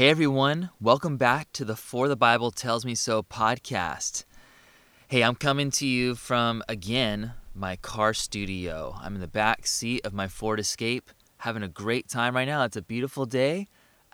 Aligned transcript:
Hey 0.00 0.08
everyone, 0.08 0.70
welcome 0.80 1.18
back 1.18 1.52
to 1.52 1.62
the 1.62 1.76
For 1.76 2.08
the 2.08 2.16
Bible 2.16 2.50
Tells 2.50 2.86
Me 2.86 2.94
So 2.94 3.22
podcast. 3.22 4.24
Hey, 5.08 5.22
I'm 5.22 5.34
coming 5.34 5.70
to 5.72 5.86
you 5.86 6.14
from 6.14 6.62
again 6.70 7.34
my 7.54 7.76
car 7.76 8.14
studio. 8.14 8.96
I'm 8.98 9.16
in 9.16 9.20
the 9.20 9.28
back 9.28 9.66
seat 9.66 10.06
of 10.06 10.14
my 10.14 10.26
Ford 10.26 10.58
Escape, 10.58 11.10
having 11.40 11.62
a 11.62 11.68
great 11.68 12.08
time 12.08 12.34
right 12.34 12.48
now. 12.48 12.64
It's 12.64 12.78
a 12.78 12.80
beautiful 12.80 13.26
day 13.26 13.66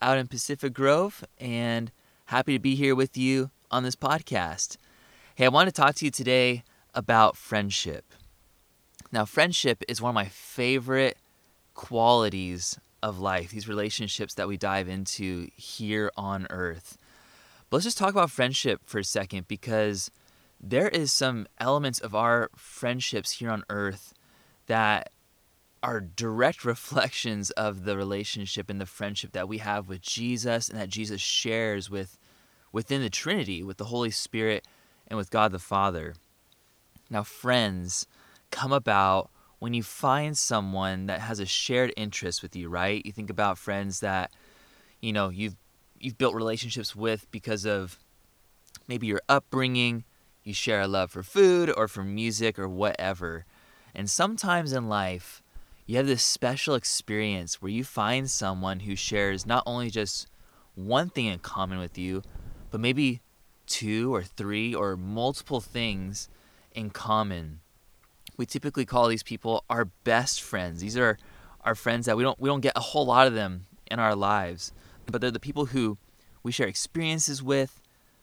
out 0.02 0.18
in 0.18 0.26
Pacific 0.26 0.74
Grove, 0.74 1.24
and 1.38 1.92
happy 2.24 2.54
to 2.54 2.58
be 2.58 2.74
here 2.74 2.96
with 2.96 3.16
you 3.16 3.52
on 3.70 3.84
this 3.84 3.94
podcast. 3.94 4.78
Hey, 5.36 5.44
I 5.44 5.50
want 5.50 5.68
to 5.68 5.72
talk 5.72 5.94
to 5.94 6.04
you 6.04 6.10
today 6.10 6.64
about 6.94 7.36
friendship. 7.36 8.06
Now, 9.12 9.24
friendship 9.24 9.84
is 9.86 10.02
one 10.02 10.10
of 10.10 10.16
my 10.16 10.24
favorite 10.24 11.16
qualities 11.74 12.76
of 13.06 13.20
life, 13.20 13.50
these 13.50 13.68
relationships 13.68 14.34
that 14.34 14.48
we 14.48 14.56
dive 14.56 14.88
into 14.88 15.46
here 15.54 16.10
on 16.16 16.44
earth. 16.50 16.98
But 17.70 17.76
let's 17.76 17.84
just 17.84 17.98
talk 17.98 18.10
about 18.10 18.32
friendship 18.32 18.80
for 18.84 18.98
a 18.98 19.04
second 19.04 19.46
because 19.46 20.10
there 20.60 20.88
is 20.88 21.12
some 21.12 21.46
elements 21.58 22.00
of 22.00 22.16
our 22.16 22.50
friendships 22.56 23.32
here 23.32 23.48
on 23.50 23.62
earth 23.70 24.12
that 24.66 25.10
are 25.84 26.00
direct 26.00 26.64
reflections 26.64 27.52
of 27.52 27.84
the 27.84 27.96
relationship 27.96 28.68
and 28.68 28.80
the 28.80 28.86
friendship 28.86 29.30
that 29.30 29.48
we 29.48 29.58
have 29.58 29.88
with 29.88 30.00
Jesus 30.00 30.68
and 30.68 30.76
that 30.80 30.88
Jesus 30.88 31.20
shares 31.20 31.88
with 31.88 32.18
within 32.72 33.02
the 33.02 33.08
Trinity 33.08 33.62
with 33.62 33.76
the 33.76 33.84
Holy 33.84 34.10
Spirit 34.10 34.66
and 35.06 35.16
with 35.16 35.30
God 35.30 35.52
the 35.52 35.60
Father. 35.60 36.14
Now 37.08 37.22
friends 37.22 38.08
come 38.50 38.72
about 38.72 39.30
when 39.58 39.74
you 39.74 39.82
find 39.82 40.36
someone 40.36 41.06
that 41.06 41.20
has 41.20 41.40
a 41.40 41.46
shared 41.46 41.92
interest 41.96 42.42
with 42.42 42.54
you, 42.54 42.68
right? 42.68 43.04
You 43.04 43.12
think 43.12 43.30
about 43.30 43.58
friends 43.58 44.00
that 44.00 44.30
you 45.00 45.12
know 45.12 45.28
you've 45.28 45.56
you've 45.98 46.18
built 46.18 46.34
relationships 46.34 46.94
with 46.94 47.30
because 47.30 47.64
of 47.64 47.98
maybe 48.86 49.06
your 49.06 49.22
upbringing, 49.28 50.04
you 50.44 50.52
share 50.54 50.80
a 50.80 50.88
love 50.88 51.10
for 51.10 51.22
food 51.22 51.72
or 51.76 51.88
for 51.88 52.04
music 52.04 52.58
or 52.58 52.68
whatever. 52.68 53.44
And 53.94 54.10
sometimes 54.10 54.72
in 54.72 54.88
life, 54.88 55.42
you 55.86 55.96
have 55.96 56.06
this 56.06 56.22
special 56.22 56.74
experience 56.74 57.62
where 57.62 57.70
you 57.70 57.82
find 57.84 58.30
someone 58.30 58.80
who 58.80 58.94
shares 58.94 59.46
not 59.46 59.62
only 59.66 59.88
just 59.90 60.26
one 60.74 61.08
thing 61.08 61.26
in 61.26 61.38
common 61.38 61.78
with 61.78 61.96
you, 61.96 62.22
but 62.70 62.80
maybe 62.80 63.22
two 63.66 64.14
or 64.14 64.22
three 64.22 64.74
or 64.74 64.96
multiple 64.96 65.60
things 65.60 66.28
in 66.72 66.90
common 66.90 67.60
we 68.36 68.46
typically 68.46 68.84
call 68.84 69.08
these 69.08 69.22
people 69.22 69.64
our 69.68 69.86
best 70.04 70.42
friends. 70.42 70.80
These 70.80 70.96
are 70.96 71.18
our 71.62 71.74
friends 71.74 72.06
that 72.06 72.16
we 72.16 72.22
don't 72.22 72.38
we 72.40 72.48
don't 72.48 72.60
get 72.60 72.76
a 72.76 72.80
whole 72.80 73.06
lot 73.06 73.26
of 73.26 73.34
them 73.34 73.66
in 73.90 73.98
our 73.98 74.14
lives, 74.14 74.72
but 75.06 75.20
they're 75.20 75.30
the 75.30 75.40
people 75.40 75.66
who 75.66 75.98
we 76.42 76.52
share 76.52 76.68
experiences 76.68 77.42
with, 77.42 77.80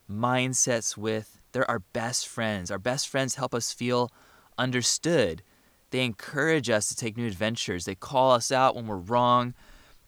mindsets 0.10 0.96
with. 0.98 1.40
They're 1.52 1.70
our 1.70 1.80
best 1.80 2.28
friends. 2.28 2.72
Our 2.72 2.80
best 2.80 3.08
friends 3.08 3.36
help 3.36 3.54
us 3.54 3.74
feel 3.74 4.12
understood. 4.58 5.44
They 5.92 6.04
encourage 6.04 6.70
us 6.70 6.88
to 6.90 6.96
take 6.96 7.18
new 7.18 7.28
adventures. 7.28 7.86
They 7.86 7.96
call 7.96 8.32
us 8.32 8.52
out 8.52 8.76
when 8.76 8.88
we're 8.88 8.98
wrong, 8.98 9.54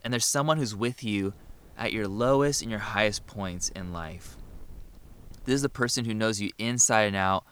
and 0.03 0.11
there's 0.11 0.25
someone 0.25 0.57
who's 0.57 0.75
with 0.75 1.03
you 1.03 1.33
at 1.77 1.93
your 1.93 2.07
lowest 2.07 2.61
and 2.61 2.71
your 2.71 2.79
highest 2.79 3.27
points 3.27 3.69
in 3.69 3.93
life. 3.93 4.37
This 5.43 5.55
is 5.55 5.61
the 5.61 5.69
person 5.69 6.05
who 6.05 6.13
knows 6.13 6.41
you 6.41 6.49
inside 6.57 7.03
and 7.03 7.15
out 7.15 7.45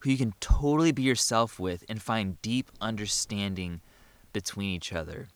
who 0.00 0.10
you 0.10 0.18
can 0.18 0.34
totally 0.40 0.92
be 0.92 1.02
yourself 1.02 1.58
with 1.58 1.84
and 1.88 2.00
find 2.00 2.40
deep 2.42 2.70
understanding 2.80 3.80
between 4.32 4.70
each 4.70 4.92
other. 4.92 5.28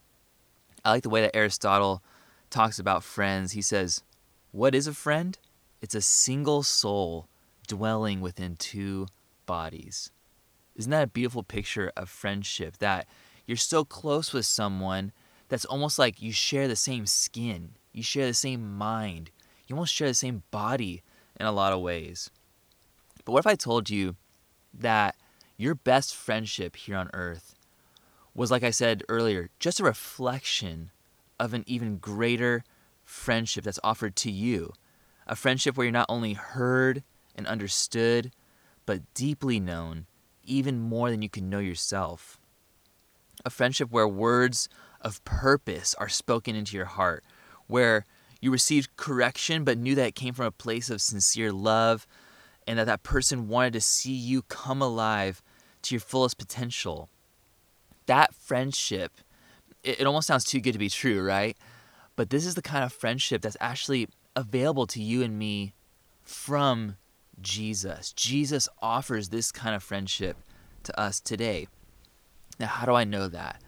I 0.84 0.90
like 0.90 1.02
the 1.02 1.10
way 1.10 1.22
that 1.22 1.36
Aristotle 1.36 2.02
talks 2.50 2.78
about 2.78 3.04
friends. 3.04 3.52
He 3.52 3.62
says, 3.62 4.02
What 4.50 4.74
is 4.74 4.86
a 4.86 4.94
friend? 4.94 5.38
It's 5.80 5.94
a 5.94 6.00
single 6.00 6.62
soul 6.62 7.28
dwelling 7.66 8.20
within 8.20 8.56
two 8.56 9.06
bodies. 9.46 10.10
Isn't 10.76 10.90
that 10.90 11.04
a 11.04 11.08
beautiful 11.08 11.42
picture 11.42 11.92
of 11.96 12.08
friendship? 12.08 12.78
That 12.78 13.06
you're 13.46 13.56
so 13.56 13.84
close 13.84 14.32
with 14.32 14.46
someone 14.46 15.12
that's 15.48 15.64
almost 15.64 15.98
like 15.98 16.22
you 16.22 16.32
share 16.32 16.68
the 16.68 16.76
same 16.76 17.06
skin, 17.06 17.72
you 17.92 18.02
share 18.02 18.26
the 18.26 18.34
same 18.34 18.76
mind, 18.76 19.30
you 19.66 19.74
almost 19.74 19.92
share 19.94 20.08
the 20.08 20.14
same 20.14 20.42
body 20.50 21.02
in 21.38 21.46
a 21.46 21.52
lot 21.52 21.72
of 21.72 21.80
ways. 21.80 22.30
But 23.24 23.32
what 23.32 23.40
if 23.40 23.46
I 23.46 23.54
told 23.54 23.90
you 23.90 24.16
that 24.72 25.16
your 25.56 25.74
best 25.74 26.14
friendship 26.14 26.76
here 26.76 26.96
on 26.96 27.10
earth 27.12 27.54
was, 28.34 28.50
like 28.50 28.62
I 28.62 28.70
said 28.70 29.04
earlier, 29.08 29.50
just 29.58 29.80
a 29.80 29.84
reflection 29.84 30.90
of 31.38 31.54
an 31.54 31.64
even 31.66 31.98
greater 31.98 32.64
friendship 33.04 33.64
that's 33.64 33.80
offered 33.84 34.16
to 34.16 34.30
you. 34.30 34.72
A 35.26 35.36
friendship 35.36 35.76
where 35.76 35.84
you're 35.84 35.92
not 35.92 36.06
only 36.08 36.32
heard 36.32 37.02
and 37.34 37.46
understood, 37.46 38.32
but 38.86 39.02
deeply 39.14 39.60
known, 39.60 40.06
even 40.44 40.80
more 40.80 41.10
than 41.10 41.22
you 41.22 41.28
can 41.28 41.48
know 41.48 41.58
yourself. 41.58 42.40
A 43.44 43.50
friendship 43.50 43.90
where 43.90 44.08
words 44.08 44.68
of 45.00 45.24
purpose 45.24 45.94
are 45.98 46.08
spoken 46.08 46.56
into 46.56 46.76
your 46.76 46.86
heart, 46.86 47.24
where 47.66 48.04
you 48.40 48.50
received 48.50 48.96
correction 48.96 49.64
but 49.64 49.78
knew 49.78 49.94
that 49.94 50.08
it 50.08 50.14
came 50.14 50.34
from 50.34 50.46
a 50.46 50.50
place 50.50 50.90
of 50.90 51.00
sincere 51.00 51.52
love, 51.52 52.06
and 52.66 52.78
that 52.78 52.86
that 52.86 53.02
person 53.02 53.48
wanted 53.48 53.72
to 53.74 53.80
see 53.80 54.12
you 54.12 54.42
come 54.42 54.82
alive 54.82 55.42
to 55.82 55.94
your 55.94 56.00
fullest 56.00 56.38
potential. 56.38 57.08
That 58.06 58.34
friendship, 58.34 59.12
it, 59.82 60.00
it 60.00 60.06
almost 60.06 60.26
sounds 60.26 60.44
too 60.44 60.60
good 60.60 60.72
to 60.72 60.78
be 60.78 60.88
true, 60.88 61.22
right? 61.22 61.56
But 62.16 62.30
this 62.30 62.46
is 62.46 62.54
the 62.54 62.62
kind 62.62 62.84
of 62.84 62.92
friendship 62.92 63.42
that's 63.42 63.56
actually 63.60 64.08
available 64.36 64.86
to 64.88 65.02
you 65.02 65.22
and 65.22 65.38
me 65.38 65.74
from 66.22 66.96
Jesus. 67.40 68.12
Jesus 68.12 68.68
offers 68.80 69.28
this 69.28 69.50
kind 69.50 69.74
of 69.74 69.82
friendship 69.82 70.36
to 70.84 70.98
us 71.00 71.20
today. 71.20 71.68
Now, 72.58 72.66
how 72.66 72.86
do 72.86 72.94
I 72.94 73.04
know 73.04 73.28
that? 73.28 73.62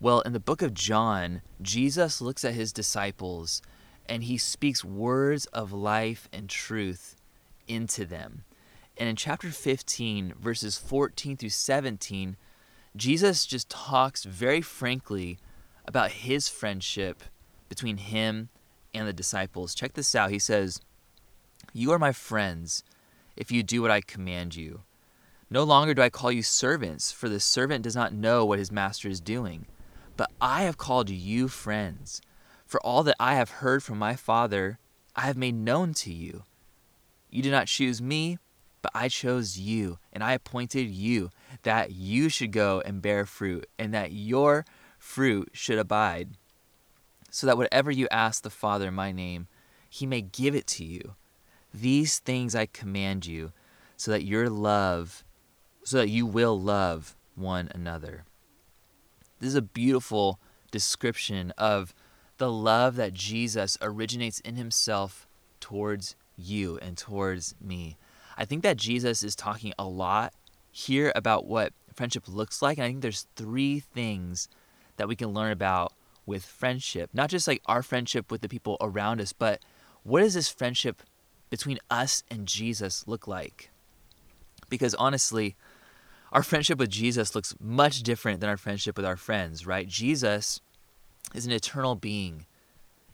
Well, 0.00 0.20
in 0.20 0.32
the 0.32 0.40
book 0.40 0.62
of 0.62 0.74
John, 0.74 1.42
Jesus 1.60 2.20
looks 2.20 2.44
at 2.44 2.54
his 2.54 2.72
disciples 2.72 3.62
and 4.06 4.24
he 4.24 4.38
speaks 4.38 4.84
words 4.84 5.46
of 5.46 5.72
life 5.72 6.28
and 6.32 6.48
truth 6.48 7.16
into 7.68 8.04
them. 8.04 8.44
And 8.96 9.08
in 9.08 9.16
chapter 9.16 9.50
15, 9.50 10.34
verses 10.40 10.76
14 10.76 11.36
through 11.36 11.50
17, 11.50 12.36
Jesus 12.96 13.46
just 13.46 13.68
talks 13.68 14.24
very 14.24 14.60
frankly 14.60 15.38
about 15.86 16.10
his 16.10 16.48
friendship 16.48 17.22
between 17.68 17.98
him 17.98 18.48
and 18.92 19.06
the 19.06 19.12
disciples. 19.12 19.74
Check 19.74 19.92
this 19.92 20.14
out. 20.14 20.30
He 20.30 20.38
says, 20.38 20.80
You 21.72 21.92
are 21.92 21.98
my 21.98 22.12
friends 22.12 22.82
if 23.36 23.52
you 23.52 23.62
do 23.62 23.82
what 23.82 23.90
I 23.90 24.00
command 24.00 24.56
you. 24.56 24.82
No 25.50 25.62
longer 25.62 25.94
do 25.94 26.02
I 26.02 26.10
call 26.10 26.30
you 26.32 26.42
servants, 26.42 27.10
for 27.10 27.28
the 27.28 27.40
servant 27.40 27.84
does 27.84 27.96
not 27.96 28.12
know 28.12 28.44
what 28.44 28.58
his 28.58 28.72
master 28.72 29.08
is 29.08 29.20
doing. 29.20 29.66
But 30.16 30.30
I 30.40 30.62
have 30.62 30.76
called 30.76 31.08
you 31.08 31.48
friends, 31.48 32.20
for 32.66 32.80
all 32.80 33.02
that 33.04 33.16
I 33.18 33.36
have 33.36 33.50
heard 33.50 33.82
from 33.82 33.98
my 33.98 34.14
Father, 34.14 34.78
I 35.16 35.22
have 35.22 35.36
made 35.36 35.54
known 35.54 35.94
to 35.94 36.12
you. 36.12 36.42
You 37.30 37.42
did 37.42 37.52
not 37.52 37.66
choose 37.66 38.00
me, 38.00 38.38
but 38.80 38.92
I 38.94 39.08
chose 39.08 39.58
you, 39.58 39.98
and 40.12 40.22
I 40.22 40.32
appointed 40.32 40.88
you 40.88 41.30
that 41.62 41.92
you 41.92 42.28
should 42.28 42.52
go 42.52 42.80
and 42.84 43.02
bear 43.02 43.26
fruit, 43.26 43.66
and 43.78 43.92
that 43.92 44.12
your 44.12 44.64
fruit 44.98 45.50
should 45.52 45.78
abide, 45.78 46.30
so 47.30 47.46
that 47.46 47.56
whatever 47.58 47.90
you 47.90 48.08
ask 48.10 48.42
the 48.42 48.50
Father 48.50 48.88
in 48.88 48.94
my 48.94 49.12
name, 49.12 49.48
he 49.90 50.06
may 50.06 50.20
give 50.20 50.54
it 50.54 50.66
to 50.68 50.84
you. 50.84 51.16
These 51.72 52.18
things 52.20 52.54
I 52.54 52.66
command 52.66 53.26
you, 53.26 53.52
so 53.96 54.10
that 54.10 54.24
your 54.24 54.48
love, 54.48 55.24
so 55.84 55.98
that 55.98 56.08
you 56.08 56.24
will 56.24 56.58
love 56.58 57.16
one 57.34 57.68
another. 57.74 58.24
This 59.40 59.48
is 59.48 59.54
a 59.54 59.62
beautiful 59.62 60.40
description 60.70 61.52
of 61.58 61.94
the 62.38 62.50
love 62.50 62.96
that 62.96 63.12
Jesus 63.12 63.76
originates 63.82 64.40
in 64.40 64.56
himself 64.56 65.26
towards 65.60 66.16
you 66.38 66.78
and 66.80 66.96
towards 66.96 67.54
me. 67.60 67.98
I 68.36 68.44
think 68.44 68.62
that 68.62 68.76
Jesus 68.76 69.22
is 69.22 69.34
talking 69.34 69.74
a 69.78 69.84
lot 69.84 70.32
here 70.70 71.12
about 71.14 71.46
what 71.46 71.72
friendship 71.92 72.24
looks 72.28 72.62
like. 72.62 72.78
And 72.78 72.84
I 72.84 72.88
think 72.88 73.02
there's 73.02 73.26
three 73.34 73.80
things 73.80 74.48
that 74.96 75.08
we 75.08 75.16
can 75.16 75.30
learn 75.30 75.50
about 75.50 75.92
with 76.24 76.44
friendship. 76.44 77.10
Not 77.12 77.30
just 77.30 77.48
like 77.48 77.62
our 77.66 77.82
friendship 77.82 78.30
with 78.30 78.40
the 78.40 78.48
people 78.48 78.76
around 78.80 79.20
us, 79.20 79.32
but 79.32 79.60
what 80.04 80.20
does 80.20 80.34
this 80.34 80.48
friendship 80.48 81.02
between 81.50 81.78
us 81.90 82.22
and 82.30 82.46
Jesus 82.46 83.06
look 83.08 83.26
like? 83.26 83.70
Because 84.68 84.94
honestly, 84.94 85.56
our 86.30 86.42
friendship 86.42 86.78
with 86.78 86.90
Jesus 86.90 87.34
looks 87.34 87.54
much 87.58 88.02
different 88.02 88.40
than 88.40 88.50
our 88.50 88.56
friendship 88.56 88.96
with 88.96 89.06
our 89.06 89.16
friends, 89.16 89.66
right? 89.66 89.88
Jesus 89.88 90.60
is 91.34 91.46
an 91.46 91.52
eternal 91.52 91.94
being. 91.94 92.46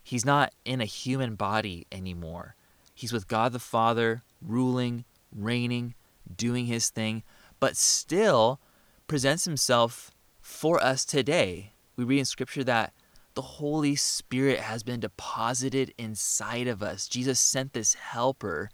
He's 0.02 0.24
not 0.24 0.52
in 0.64 0.80
a 0.80 0.84
human 0.84 1.36
body 1.36 1.86
anymore. 1.90 2.56
He's 2.94 3.12
with 3.12 3.28
God 3.28 3.52
the 3.52 3.58
Father, 3.58 4.22
ruling, 4.40 5.04
reigning, 5.34 5.94
doing 6.34 6.66
his 6.66 6.90
thing, 6.90 7.22
but 7.58 7.76
still 7.76 8.60
presents 9.06 9.44
himself 9.44 10.12
for 10.40 10.82
us 10.82 11.04
today. 11.04 11.72
We 11.96 12.04
read 12.04 12.20
in 12.20 12.24
Scripture 12.24 12.64
that 12.64 12.92
the 13.34 13.42
Holy 13.42 13.96
Spirit 13.96 14.60
has 14.60 14.82
been 14.82 15.00
deposited 15.00 15.92
inside 15.98 16.68
of 16.68 16.82
us. 16.82 17.08
Jesus 17.08 17.40
sent 17.40 17.72
this 17.72 17.94
helper, 17.94 18.70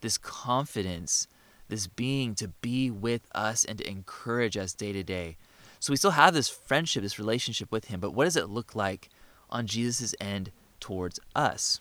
this 0.00 0.18
confidence, 0.18 1.28
this 1.68 1.86
being 1.86 2.34
to 2.34 2.48
be 2.48 2.90
with 2.90 3.22
us 3.34 3.64
and 3.64 3.78
to 3.78 3.88
encourage 3.88 4.56
us 4.56 4.74
day 4.74 4.92
to 4.92 5.04
day. 5.04 5.36
So 5.78 5.92
we 5.92 5.96
still 5.96 6.10
have 6.10 6.34
this 6.34 6.48
friendship, 6.48 7.02
this 7.02 7.18
relationship 7.18 7.70
with 7.70 7.86
Him, 7.86 8.00
but 8.00 8.12
what 8.12 8.24
does 8.24 8.36
it 8.36 8.50
look 8.50 8.74
like 8.74 9.08
on 9.48 9.66
Jesus' 9.66 10.14
end 10.20 10.50
towards 10.80 11.20
us? 11.36 11.80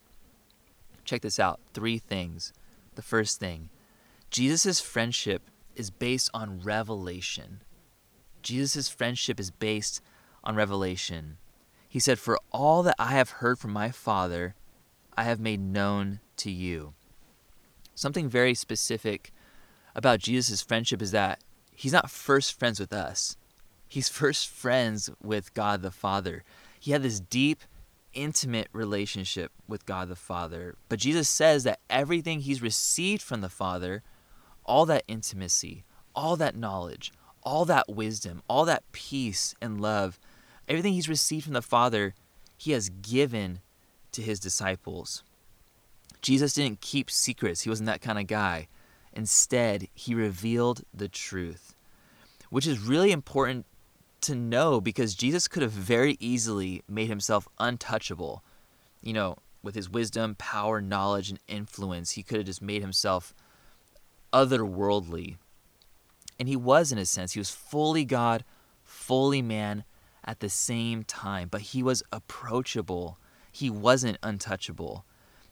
Check 1.09 1.23
this 1.23 1.39
out 1.39 1.59
three 1.73 1.97
things. 1.97 2.53
The 2.93 3.01
first 3.01 3.39
thing 3.39 3.69
Jesus' 4.29 4.79
friendship 4.79 5.41
is 5.75 5.89
based 5.89 6.29
on 6.35 6.59
revelation. 6.59 7.63
Jesus' 8.43 8.89
friendship 8.89 9.39
is 9.39 9.49
based 9.49 10.03
on 10.43 10.55
revelation. 10.55 11.37
He 11.87 11.99
said, 11.99 12.19
For 12.19 12.37
all 12.51 12.83
that 12.83 12.93
I 12.99 13.13
have 13.13 13.41
heard 13.41 13.57
from 13.57 13.73
my 13.73 13.89
Father, 13.89 14.53
I 15.17 15.23
have 15.23 15.39
made 15.39 15.59
known 15.59 16.19
to 16.37 16.51
you. 16.51 16.93
Something 17.95 18.29
very 18.29 18.53
specific 18.53 19.33
about 19.95 20.19
Jesus' 20.19 20.61
friendship 20.61 21.01
is 21.01 21.09
that 21.09 21.43
he's 21.73 21.91
not 21.91 22.11
first 22.11 22.59
friends 22.59 22.79
with 22.79 22.93
us, 22.93 23.35
he's 23.87 24.09
first 24.21 24.47
friends 24.47 25.09
with 25.23 25.55
God 25.55 25.81
the 25.81 25.89
Father. 25.89 26.43
He 26.79 26.91
had 26.91 27.01
this 27.01 27.19
deep, 27.19 27.63
intimate 28.13 28.67
relationship 28.73 29.51
with 29.67 29.85
God 29.85 30.09
the 30.09 30.15
Father. 30.15 30.75
But 30.87 30.99
Jesus 30.99 31.29
says 31.29 31.63
that 31.63 31.79
everything 31.89 32.41
he's 32.41 32.61
received 32.61 33.21
from 33.21 33.41
the 33.41 33.49
Father, 33.49 34.03
all 34.65 34.85
that 34.85 35.03
intimacy, 35.07 35.83
all 36.15 36.35
that 36.37 36.55
knowledge, 36.55 37.11
all 37.43 37.65
that 37.65 37.89
wisdom, 37.89 38.41
all 38.47 38.65
that 38.65 38.83
peace 38.91 39.55
and 39.61 39.81
love, 39.81 40.19
everything 40.67 40.93
he's 40.93 41.09
received 41.09 41.45
from 41.45 41.53
the 41.53 41.61
Father, 41.61 42.13
he 42.57 42.71
has 42.71 42.89
given 42.89 43.59
to 44.11 44.21
his 44.21 44.39
disciples. 44.39 45.23
Jesus 46.21 46.53
didn't 46.53 46.81
keep 46.81 47.09
secrets, 47.09 47.61
he 47.61 47.69
wasn't 47.69 47.87
that 47.87 48.01
kind 48.01 48.19
of 48.19 48.27
guy. 48.27 48.67
Instead, 49.13 49.87
he 49.93 50.13
revealed 50.13 50.83
the 50.93 51.07
truth, 51.07 51.73
which 52.49 52.67
is 52.67 52.79
really 52.79 53.11
important 53.11 53.65
to 54.21 54.35
know 54.35 54.81
because 54.81 55.15
Jesus 55.15 55.47
could 55.47 55.63
have 55.63 55.71
very 55.71 56.17
easily 56.19 56.83
made 56.87 57.07
himself 57.07 57.47
untouchable. 57.59 58.43
You 59.01 59.13
know, 59.13 59.37
with 59.63 59.75
his 59.75 59.89
wisdom, 59.89 60.35
power, 60.35 60.81
knowledge, 60.81 61.29
and 61.29 61.39
influence, 61.47 62.11
he 62.11 62.23
could 62.23 62.37
have 62.37 62.45
just 62.45 62.61
made 62.61 62.81
himself 62.81 63.33
otherworldly. 64.31 65.37
And 66.39 66.47
he 66.47 66.55
was, 66.55 66.91
in 66.91 66.97
a 66.97 67.05
sense, 67.05 67.33
he 67.33 67.39
was 67.39 67.49
fully 67.49 68.05
God, 68.05 68.45
fully 68.83 69.41
man 69.41 69.83
at 70.23 70.39
the 70.39 70.49
same 70.49 71.03
time, 71.03 71.47
but 71.49 71.61
he 71.61 71.83
was 71.83 72.03
approachable. 72.11 73.17
He 73.51 73.69
wasn't 73.69 74.17
untouchable. 74.23 75.05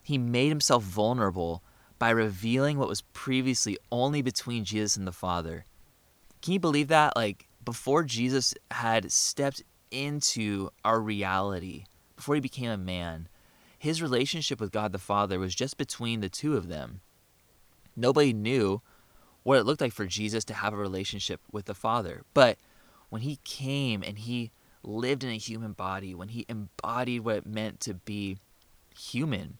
He 0.04 0.18
made 0.18 0.50
himself 0.50 0.84
vulnerable 0.84 1.64
by 2.00 2.12
revealing 2.12 2.78
what 2.78 2.88
was 2.88 3.02
previously 3.02 3.78
only 3.92 4.22
between 4.22 4.64
Jesus 4.64 4.96
and 4.96 5.08
the 5.08 5.12
Father. 5.12 5.66
Can 6.42 6.54
you 6.54 6.60
believe 6.60 6.88
that? 6.90 7.16
Like, 7.16 7.47
before 7.68 8.02
Jesus 8.02 8.54
had 8.72 9.12
stepped 9.12 9.62
into 9.92 10.70
our 10.86 11.02
reality, 11.02 11.84
before 12.16 12.36
he 12.36 12.40
became 12.40 12.72
a 12.72 12.78
man, 12.78 13.28
his 13.78 14.02
relationship 14.02 14.62
with 14.62 14.72
God 14.72 14.94
the 14.94 14.98
Father 14.98 15.38
was 15.38 15.54
just 15.54 15.78
between 15.78 16.22
the 16.22 16.30
two 16.30 16.56
of 16.56 16.70
them. 16.70 17.02
Nobody 17.94 18.32
knew 18.32 18.82
what 19.44 19.60
it 19.60 19.66
looked 19.66 19.82
like 19.82 19.92
for 19.92 20.06
Jesus 20.06 20.46
to 20.46 20.54
have 20.54 20.72
a 20.72 20.78
relationship 20.78 21.42
with 21.52 21.66
the 21.66 21.74
Father. 21.74 22.24
But 22.34 22.58
when 23.10 23.24
he 23.24 23.40
came 23.44 24.02
and 24.02 24.18
he 24.18 24.52
lived 24.82 25.26
in 25.26 25.30
a 25.30 25.38
human 25.38 25.74
body, 25.74 26.16
when 26.16 26.30
he 26.30 26.46
embodied 26.48 27.26
what 27.26 27.36
it 27.36 27.46
meant 27.46 27.82
to 27.82 27.96
be 27.96 28.38
human, 28.98 29.58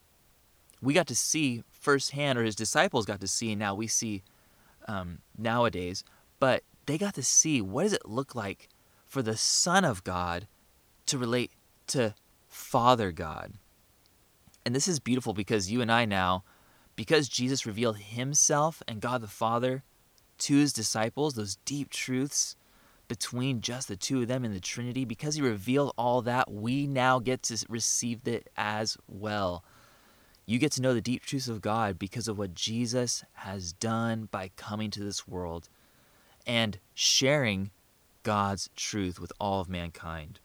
we 0.80 0.94
got 0.94 1.08
to 1.08 1.14
see 1.14 1.62
firsthand, 1.68 2.38
or 2.38 2.44
his 2.44 2.56
disciples 2.56 3.04
got 3.04 3.20
to 3.20 3.28
see, 3.28 3.52
and 3.52 3.58
now 3.58 3.74
we 3.74 3.86
see 3.86 4.22
um, 4.86 5.18
nowadays, 5.36 6.04
but 6.40 6.62
they 6.88 6.98
got 6.98 7.14
to 7.14 7.22
see 7.22 7.60
what 7.60 7.82
does 7.82 7.92
it 7.92 8.08
look 8.08 8.34
like 8.34 8.68
for 9.06 9.20
the 9.20 9.36
Son 9.36 9.84
of 9.84 10.04
God 10.04 10.46
to 11.06 11.18
relate 11.18 11.52
to 11.88 12.14
Father 12.48 13.12
God. 13.12 13.52
And 14.64 14.74
this 14.74 14.88
is 14.88 14.98
beautiful 14.98 15.34
because 15.34 15.70
you 15.70 15.80
and 15.82 15.92
I 15.92 16.06
now 16.06 16.44
because 16.96 17.28
Jesus 17.28 17.66
revealed 17.66 17.98
himself 17.98 18.82
and 18.88 19.00
God 19.00 19.20
the 19.20 19.28
Father 19.28 19.84
to 20.38 20.56
his 20.56 20.72
disciples, 20.72 21.34
those 21.34 21.56
deep 21.64 21.90
truths 21.90 22.56
between 23.06 23.60
just 23.60 23.88
the 23.88 23.96
two 23.96 24.22
of 24.22 24.28
them 24.28 24.44
in 24.44 24.52
the 24.52 24.60
Trinity, 24.60 25.04
because 25.04 25.34
he 25.34 25.42
revealed 25.42 25.92
all 25.96 26.22
that, 26.22 26.50
we 26.50 26.86
now 26.86 27.18
get 27.18 27.42
to 27.44 27.64
receive 27.68 28.26
it 28.26 28.48
as 28.56 28.96
well. 29.06 29.62
You 30.44 30.58
get 30.58 30.72
to 30.72 30.82
know 30.82 30.94
the 30.94 31.00
deep 31.00 31.24
truths 31.24 31.48
of 31.48 31.60
God 31.60 31.98
because 31.98 32.28
of 32.28 32.38
what 32.38 32.54
Jesus 32.54 33.24
has 33.32 33.72
done 33.72 34.28
by 34.30 34.50
coming 34.56 34.90
to 34.90 35.04
this 35.04 35.28
world 35.28 35.68
and 36.48 36.80
sharing 36.94 37.70
God's 38.24 38.68
truth 38.74 39.20
with 39.20 39.32
all 39.38 39.60
of 39.60 39.68
mankind 39.68 40.40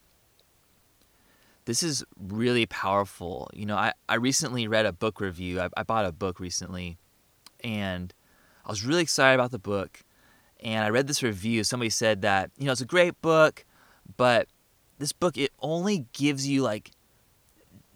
this 1.66 1.84
is 1.84 2.04
really 2.20 2.66
powerful. 2.66 3.50
You 3.54 3.66
know, 3.66 3.78
I, 3.78 3.94
I 4.10 4.16
recently 4.16 4.68
read 4.68 4.86
a 4.86 4.92
book 4.92 5.22
review. 5.22 5.62
I, 5.62 5.70
I 5.78 5.84
bought 5.84 6.06
a 6.06 6.12
book 6.12 6.40
recently 6.40 6.98
and 7.64 8.14
I 8.66 8.70
was 8.70 8.84
really 8.86 9.02
excited 9.02 9.36
about 9.36 9.52
the 9.52 9.60
book. 9.60 10.02
And 10.60 10.84
I 10.84 10.90
read 10.90 11.08
this 11.08 11.24
review. 11.24 11.64
Somebody 11.64 11.90
said 11.90 12.22
that, 12.22 12.52
you 12.58 12.66
know, 12.66 12.72
it's 12.72 12.82
a 12.82 12.86
great 12.86 13.22
book, 13.22 13.66
but 14.18 14.48
this 15.00 15.12
book, 15.12 15.38
it 15.38 15.52
only 15.60 16.06
gives 16.14 16.48
you 16.48 16.62
like 16.62 16.92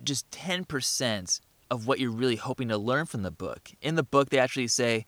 just 0.04 0.30
10% 0.32 1.42
of 1.70 1.88
what 1.88 2.00
you're 2.00 2.12
really 2.12 2.36
hoping 2.36 2.70
to 2.70 2.78
learn 2.78 3.06
from 3.06 3.24
the 3.24 3.32
book. 3.32 3.72
In 3.82 3.96
the 3.96 4.04
book, 4.04 4.30
they 4.30 4.40
actually 4.40 4.68
say, 4.68 5.06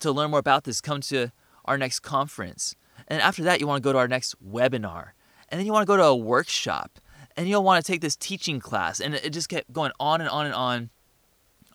to 0.00 0.10
learn 0.10 0.30
more 0.30 0.40
about 0.40 0.64
this, 0.64 0.80
come 0.80 1.00
to 1.02 1.30
our 1.70 1.78
next 1.78 2.00
conference. 2.00 2.74
And 3.06 3.22
after 3.22 3.44
that, 3.44 3.60
you 3.60 3.66
want 3.68 3.80
to 3.80 3.86
go 3.86 3.92
to 3.92 3.98
our 3.98 4.08
next 4.08 4.34
webinar. 4.44 5.10
And 5.48 5.58
then 5.58 5.66
you 5.66 5.72
want 5.72 5.84
to 5.84 5.86
go 5.86 5.96
to 5.96 6.04
a 6.04 6.16
workshop 6.16 6.98
and 7.36 7.48
you'll 7.48 7.62
want 7.62 7.84
to 7.84 7.90
take 7.90 8.00
this 8.00 8.16
teaching 8.16 8.58
class. 8.58 8.98
And 8.98 9.14
it 9.14 9.30
just 9.30 9.48
kept 9.48 9.72
going 9.72 9.92
on 10.00 10.20
and 10.20 10.28
on 10.28 10.46
and 10.46 10.54
on, 10.54 10.90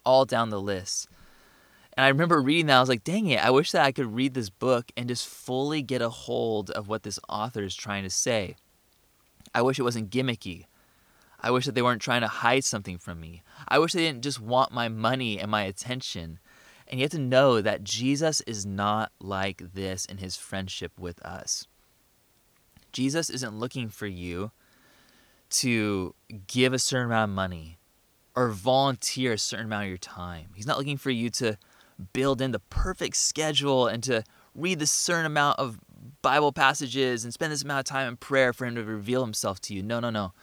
all 0.05 0.25
down 0.25 0.49
the 0.49 0.59
list. 0.59 1.07
And 1.93 2.03
I 2.03 2.09
remember 2.09 2.41
reading 2.41 2.65
that. 2.65 2.75
I 2.75 2.81
was 2.81 2.89
like, 2.89 3.05
dang 3.05 3.27
it, 3.27 3.43
I 3.43 3.51
wish 3.51 3.71
that 3.71 3.85
I 3.85 3.93
could 3.93 4.13
read 4.13 4.33
this 4.33 4.49
book 4.49 4.91
and 4.97 5.07
just 5.07 5.25
fully 5.25 5.81
get 5.81 6.01
a 6.01 6.09
hold 6.09 6.71
of 6.71 6.89
what 6.89 7.03
this 7.03 7.19
author 7.29 7.63
is 7.63 7.73
trying 7.73 8.03
to 8.03 8.09
say. 8.09 8.57
I 9.53 9.61
wish 9.61 9.79
it 9.79 9.83
wasn't 9.83 10.09
gimmicky. 10.11 10.65
I 11.39 11.51
wish 11.51 11.65
that 11.65 11.73
they 11.73 11.81
weren't 11.81 12.01
trying 12.01 12.21
to 12.21 12.27
hide 12.27 12.65
something 12.65 12.97
from 12.97 13.21
me. 13.21 13.43
I 13.69 13.79
wish 13.79 13.93
they 13.93 14.01
didn't 14.01 14.23
just 14.23 14.41
want 14.41 14.73
my 14.73 14.89
money 14.89 15.39
and 15.39 15.49
my 15.49 15.61
attention. 15.63 16.39
And 16.87 16.99
you 16.99 17.03
have 17.03 17.11
to 17.11 17.19
know 17.19 17.61
that 17.61 17.83
Jesus 17.83 18.41
is 18.41 18.65
not 18.65 19.11
like 19.19 19.73
this 19.73 20.05
in 20.05 20.17
his 20.17 20.37
friendship 20.37 20.91
with 20.99 21.21
us. 21.23 21.67
Jesus 22.93 23.29
isn't 23.29 23.57
looking 23.57 23.89
for 23.89 24.07
you 24.07 24.51
to 25.49 26.13
give 26.47 26.73
a 26.73 26.79
certain 26.79 27.07
amount 27.07 27.31
of 27.31 27.35
money 27.35 27.77
or 28.35 28.49
volunteer 28.49 29.33
a 29.33 29.37
certain 29.37 29.65
amount 29.65 29.83
of 29.83 29.89
your 29.89 29.97
time. 29.97 30.47
He's 30.55 30.67
not 30.67 30.77
looking 30.77 30.97
for 30.97 31.11
you 31.11 31.29
to 31.31 31.57
build 32.13 32.41
in 32.41 32.51
the 32.51 32.59
perfect 32.59 33.15
schedule 33.15 33.87
and 33.87 34.03
to 34.03 34.23
read 34.53 34.79
this 34.79 34.91
certain 34.91 35.25
amount 35.25 35.59
of 35.59 35.79
Bible 36.21 36.51
passages 36.51 37.23
and 37.23 37.33
spend 37.33 37.51
this 37.51 37.63
amount 37.63 37.79
of 37.79 37.85
time 37.85 38.07
in 38.07 38.17
prayer 38.17 38.53
for 38.53 38.65
him 38.65 38.75
to 38.75 38.83
reveal 38.83 39.23
himself 39.23 39.59
to 39.61 39.73
you. 39.73 39.81
No, 39.81 39.99
no, 39.99 40.09
no. 40.09 40.33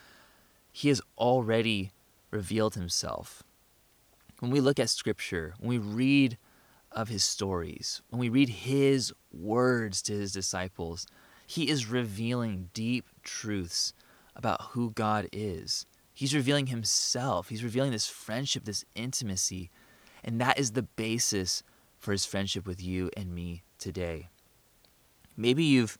He 0.72 0.88
has 0.88 1.00
already 1.18 1.92
revealed 2.30 2.74
himself. 2.74 3.42
When 4.42 4.50
we 4.50 4.60
look 4.60 4.80
at 4.80 4.90
scripture, 4.90 5.54
when 5.60 5.68
we 5.68 5.78
read 5.78 6.36
of 6.90 7.06
his 7.06 7.22
stories, 7.22 8.02
when 8.08 8.18
we 8.18 8.28
read 8.28 8.48
his 8.48 9.12
words 9.32 10.02
to 10.02 10.14
his 10.14 10.32
disciples, 10.32 11.06
he 11.46 11.70
is 11.70 11.86
revealing 11.86 12.68
deep 12.74 13.06
truths 13.22 13.94
about 14.34 14.60
who 14.70 14.90
God 14.90 15.28
is. 15.30 15.86
He's 16.12 16.34
revealing 16.34 16.66
himself. 16.66 17.50
He's 17.50 17.62
revealing 17.62 17.92
this 17.92 18.08
friendship, 18.08 18.64
this 18.64 18.84
intimacy. 18.96 19.70
And 20.24 20.40
that 20.40 20.58
is 20.58 20.72
the 20.72 20.82
basis 20.82 21.62
for 21.96 22.10
his 22.10 22.26
friendship 22.26 22.66
with 22.66 22.82
you 22.82 23.10
and 23.16 23.32
me 23.32 23.62
today. 23.78 24.28
Maybe 25.36 25.62
you've 25.62 25.98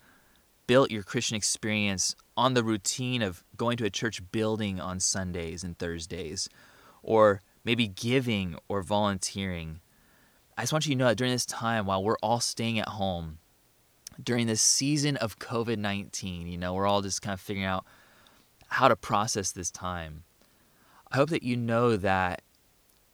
built 0.66 0.90
your 0.90 1.04
Christian 1.04 1.36
experience 1.36 2.16
on 2.36 2.54
the 2.54 2.64
routine 2.64 3.22
of 3.22 3.44
going 3.56 3.76
to 3.76 3.84
a 3.84 3.90
church 3.90 4.20
building 4.32 4.80
on 4.80 4.98
Sundays 4.98 5.62
and 5.62 5.78
Thursdays, 5.78 6.48
or 7.04 7.40
maybe 7.64 7.88
giving 7.88 8.56
or 8.68 8.82
volunteering. 8.82 9.80
I 10.56 10.62
just 10.62 10.72
want 10.72 10.86
you 10.86 10.94
to 10.94 10.98
know 10.98 11.08
that 11.08 11.16
during 11.16 11.32
this 11.32 11.46
time, 11.46 11.86
while 11.86 12.02
we're 12.02 12.16
all 12.22 12.40
staying 12.40 12.78
at 12.78 12.88
home, 12.88 13.38
during 14.22 14.46
this 14.46 14.60
season 14.60 15.16
of 15.16 15.38
COVID 15.38 15.78
19, 15.78 16.46
you 16.46 16.58
know, 16.58 16.74
we're 16.74 16.86
all 16.86 17.02
just 17.02 17.22
kind 17.22 17.34
of 17.34 17.40
figuring 17.40 17.66
out 17.66 17.84
how 18.68 18.88
to 18.88 18.96
process 18.96 19.52
this 19.52 19.70
time. 19.70 20.24
I 21.10 21.16
hope 21.16 21.30
that 21.30 21.42
you 21.42 21.56
know 21.56 21.96
that 21.96 22.42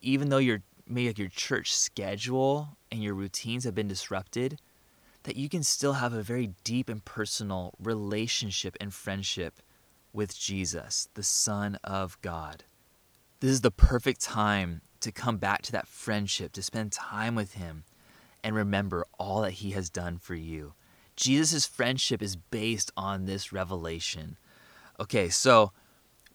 even 0.00 0.28
though 0.28 0.38
your 0.38 0.62
maybe 0.86 1.08
like 1.08 1.18
your 1.18 1.28
church 1.28 1.74
schedule 1.74 2.76
and 2.90 3.02
your 3.02 3.14
routines 3.14 3.64
have 3.64 3.74
been 3.74 3.88
disrupted, 3.88 4.60
that 5.24 5.36
you 5.36 5.48
can 5.48 5.62
still 5.62 5.94
have 5.94 6.12
a 6.12 6.22
very 6.22 6.50
deep 6.64 6.88
and 6.88 7.04
personal 7.04 7.74
relationship 7.78 8.76
and 8.80 8.94
friendship 8.94 9.60
with 10.12 10.38
Jesus, 10.38 11.08
the 11.14 11.22
Son 11.22 11.78
of 11.84 12.18
God. 12.22 12.64
This 13.40 13.52
is 13.52 13.60
the 13.60 13.70
perfect 13.70 14.20
time 14.20 14.80
to 15.00 15.12
come 15.12 15.36
back 15.36 15.62
to 15.62 15.72
that 15.72 15.86
friendship, 15.86 16.52
to 16.54 16.62
spend 16.62 16.90
time 16.90 17.36
with 17.36 17.54
Him, 17.54 17.84
and 18.42 18.54
remember 18.54 19.06
all 19.16 19.42
that 19.42 19.52
He 19.52 19.70
has 19.72 19.88
done 19.88 20.18
for 20.18 20.34
you. 20.34 20.74
Jesus' 21.14 21.64
friendship 21.64 22.20
is 22.20 22.34
based 22.34 22.90
on 22.96 23.26
this 23.26 23.52
revelation. 23.52 24.36
Okay, 24.98 25.28
so 25.28 25.70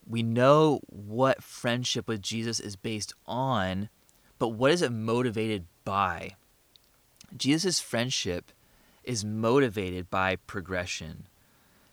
we 0.07 0.23
know 0.23 0.79
what 0.87 1.43
friendship 1.43 2.07
with 2.07 2.21
Jesus 2.21 2.61
is 2.61 2.77
based 2.77 3.13
on, 3.25 3.89
but 4.39 4.49
what 4.49 4.71
is 4.71 4.81
it 4.81 4.91
motivated 4.91 5.65
by? 5.83 6.35
Jesus' 7.35 7.81
friendship 7.81 8.53
is 9.03 9.25
motivated 9.25 10.09
by 10.09 10.37
progression. 10.47 11.27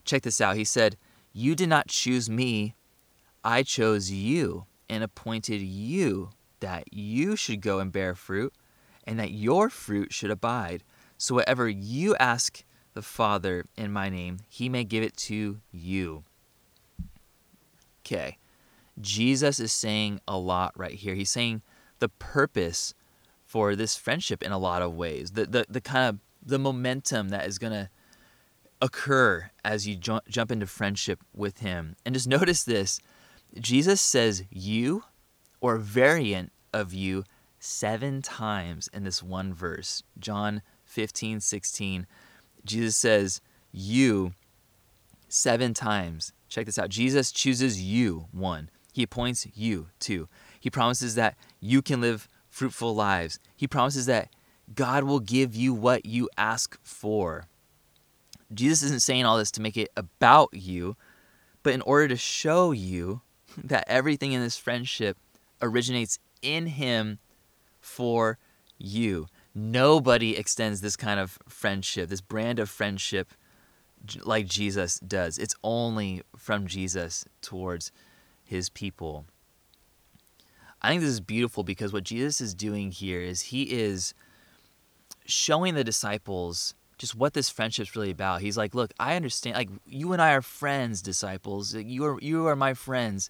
Check 0.05 0.21
this 0.21 0.39
out. 0.39 0.55
He 0.55 0.63
said, 0.63 0.95
You 1.33 1.53
did 1.53 1.67
not 1.67 1.87
choose 1.87 2.29
me, 2.29 2.75
I 3.43 3.63
chose 3.63 4.09
you 4.09 4.67
and 4.91 5.03
appointed 5.03 5.61
you 5.61 6.29
that 6.59 6.93
you 6.93 7.35
should 7.35 7.61
go 7.61 7.79
and 7.79 7.91
bear 7.91 8.13
fruit, 8.13 8.53
and 9.07 9.17
that 9.17 9.31
your 9.31 9.69
fruit 9.69 10.13
should 10.13 10.29
abide. 10.29 10.83
So 11.17 11.33
whatever 11.33 11.67
you 11.67 12.15
ask 12.17 12.63
the 12.93 13.01
Father 13.01 13.65
in 13.77 13.91
my 13.91 14.09
name, 14.09 14.39
he 14.49 14.69
may 14.69 14.83
give 14.83 15.01
it 15.01 15.15
to 15.17 15.61
you. 15.71 16.23
Okay. 18.05 18.37
Jesus 18.99 19.59
is 19.59 19.71
saying 19.71 20.19
a 20.27 20.37
lot 20.37 20.77
right 20.77 20.93
here. 20.93 21.15
He's 21.15 21.31
saying 21.31 21.61
the 21.99 22.09
purpose 22.09 22.93
for 23.45 23.75
this 23.75 23.95
friendship 23.95 24.43
in 24.43 24.51
a 24.51 24.57
lot 24.57 24.81
of 24.81 24.93
ways. 24.93 25.31
The 25.31 25.45
the, 25.45 25.65
the 25.69 25.81
kind 25.81 26.09
of 26.09 26.19
the 26.45 26.59
momentum 26.59 27.29
that 27.29 27.47
is 27.47 27.57
going 27.57 27.73
to 27.73 27.89
occur 28.81 29.51
as 29.63 29.87
you 29.87 29.95
ju- 29.95 30.19
jump 30.27 30.51
into 30.51 30.67
friendship 30.67 31.23
with 31.33 31.59
him. 31.59 31.95
And 32.05 32.13
just 32.13 32.27
notice 32.37 32.63
this. 32.63 32.99
Jesus 33.59 34.01
says 34.01 34.43
you 34.49 35.03
or 35.59 35.77
variant 35.77 36.51
of 36.73 36.93
you 36.93 37.23
seven 37.59 38.21
times 38.21 38.89
in 38.93 39.03
this 39.03 39.21
one 39.21 39.53
verse. 39.53 40.03
John 40.19 40.61
15, 40.85 41.39
16. 41.39 42.07
Jesus 42.65 42.95
says 42.95 43.41
you 43.71 44.33
seven 45.29 45.73
times. 45.73 46.33
Check 46.49 46.65
this 46.65 46.79
out. 46.79 46.89
Jesus 46.89 47.31
chooses 47.31 47.81
you, 47.81 48.27
one. 48.31 48.69
He 48.93 49.03
appoints 49.03 49.47
you, 49.55 49.87
two. 49.99 50.27
He 50.59 50.69
promises 50.69 51.15
that 51.15 51.37
you 51.59 51.81
can 51.81 52.01
live 52.01 52.27
fruitful 52.49 52.93
lives. 52.93 53.39
He 53.55 53.67
promises 53.67 54.05
that 54.07 54.29
God 54.73 55.05
will 55.05 55.19
give 55.19 55.55
you 55.55 55.73
what 55.73 56.05
you 56.05 56.29
ask 56.37 56.77
for. 56.83 57.45
Jesus 58.53 58.83
isn't 58.83 59.01
saying 59.01 59.25
all 59.25 59.37
this 59.37 59.51
to 59.51 59.61
make 59.61 59.77
it 59.77 59.89
about 59.95 60.49
you, 60.53 60.97
but 61.63 61.73
in 61.73 61.81
order 61.81 62.09
to 62.09 62.17
show 62.17 62.71
you 62.71 63.21
that 63.63 63.85
everything 63.87 64.31
in 64.31 64.41
this 64.41 64.57
friendship 64.57 65.17
originates 65.61 66.19
in 66.41 66.67
Him 66.67 67.19
for 67.79 68.37
you. 68.77 69.27
Nobody 69.53 70.37
extends 70.37 70.81
this 70.81 70.95
kind 70.95 71.19
of 71.19 71.37
friendship, 71.47 72.09
this 72.09 72.21
brand 72.21 72.59
of 72.59 72.69
friendship 72.69 73.33
like 74.23 74.47
Jesus 74.47 74.99
does. 74.99 75.37
It's 75.37 75.55
only 75.63 76.21
from 76.37 76.67
Jesus 76.67 77.25
towards 77.41 77.91
his 78.43 78.69
people. 78.69 79.25
I 80.81 80.89
think 80.89 81.01
this 81.01 81.11
is 81.11 81.19
beautiful 81.19 81.63
because 81.63 81.93
what 81.93 82.03
Jesus 82.03 82.41
is 82.41 82.53
doing 82.53 82.91
here 82.91 83.21
is 83.21 83.41
he 83.41 83.63
is 83.63 84.13
showing 85.25 85.75
the 85.75 85.83
disciples 85.83 86.73
just 86.97 87.15
what 87.15 87.33
this 87.33 87.49
friendship's 87.49 87.95
really 87.95 88.11
about. 88.11 88.41
He's 88.41 88.57
like, 88.57 88.75
"Look, 88.75 88.93
I 88.99 89.15
understand 89.15 89.55
like 89.55 89.69
you 89.87 90.13
and 90.13 90.21
I 90.21 90.33
are 90.33 90.41
friends, 90.41 91.01
disciples. 91.01 91.73
You 91.73 92.05
are 92.05 92.19
you 92.21 92.47
are 92.47 92.55
my 92.55 92.73
friends. 92.73 93.29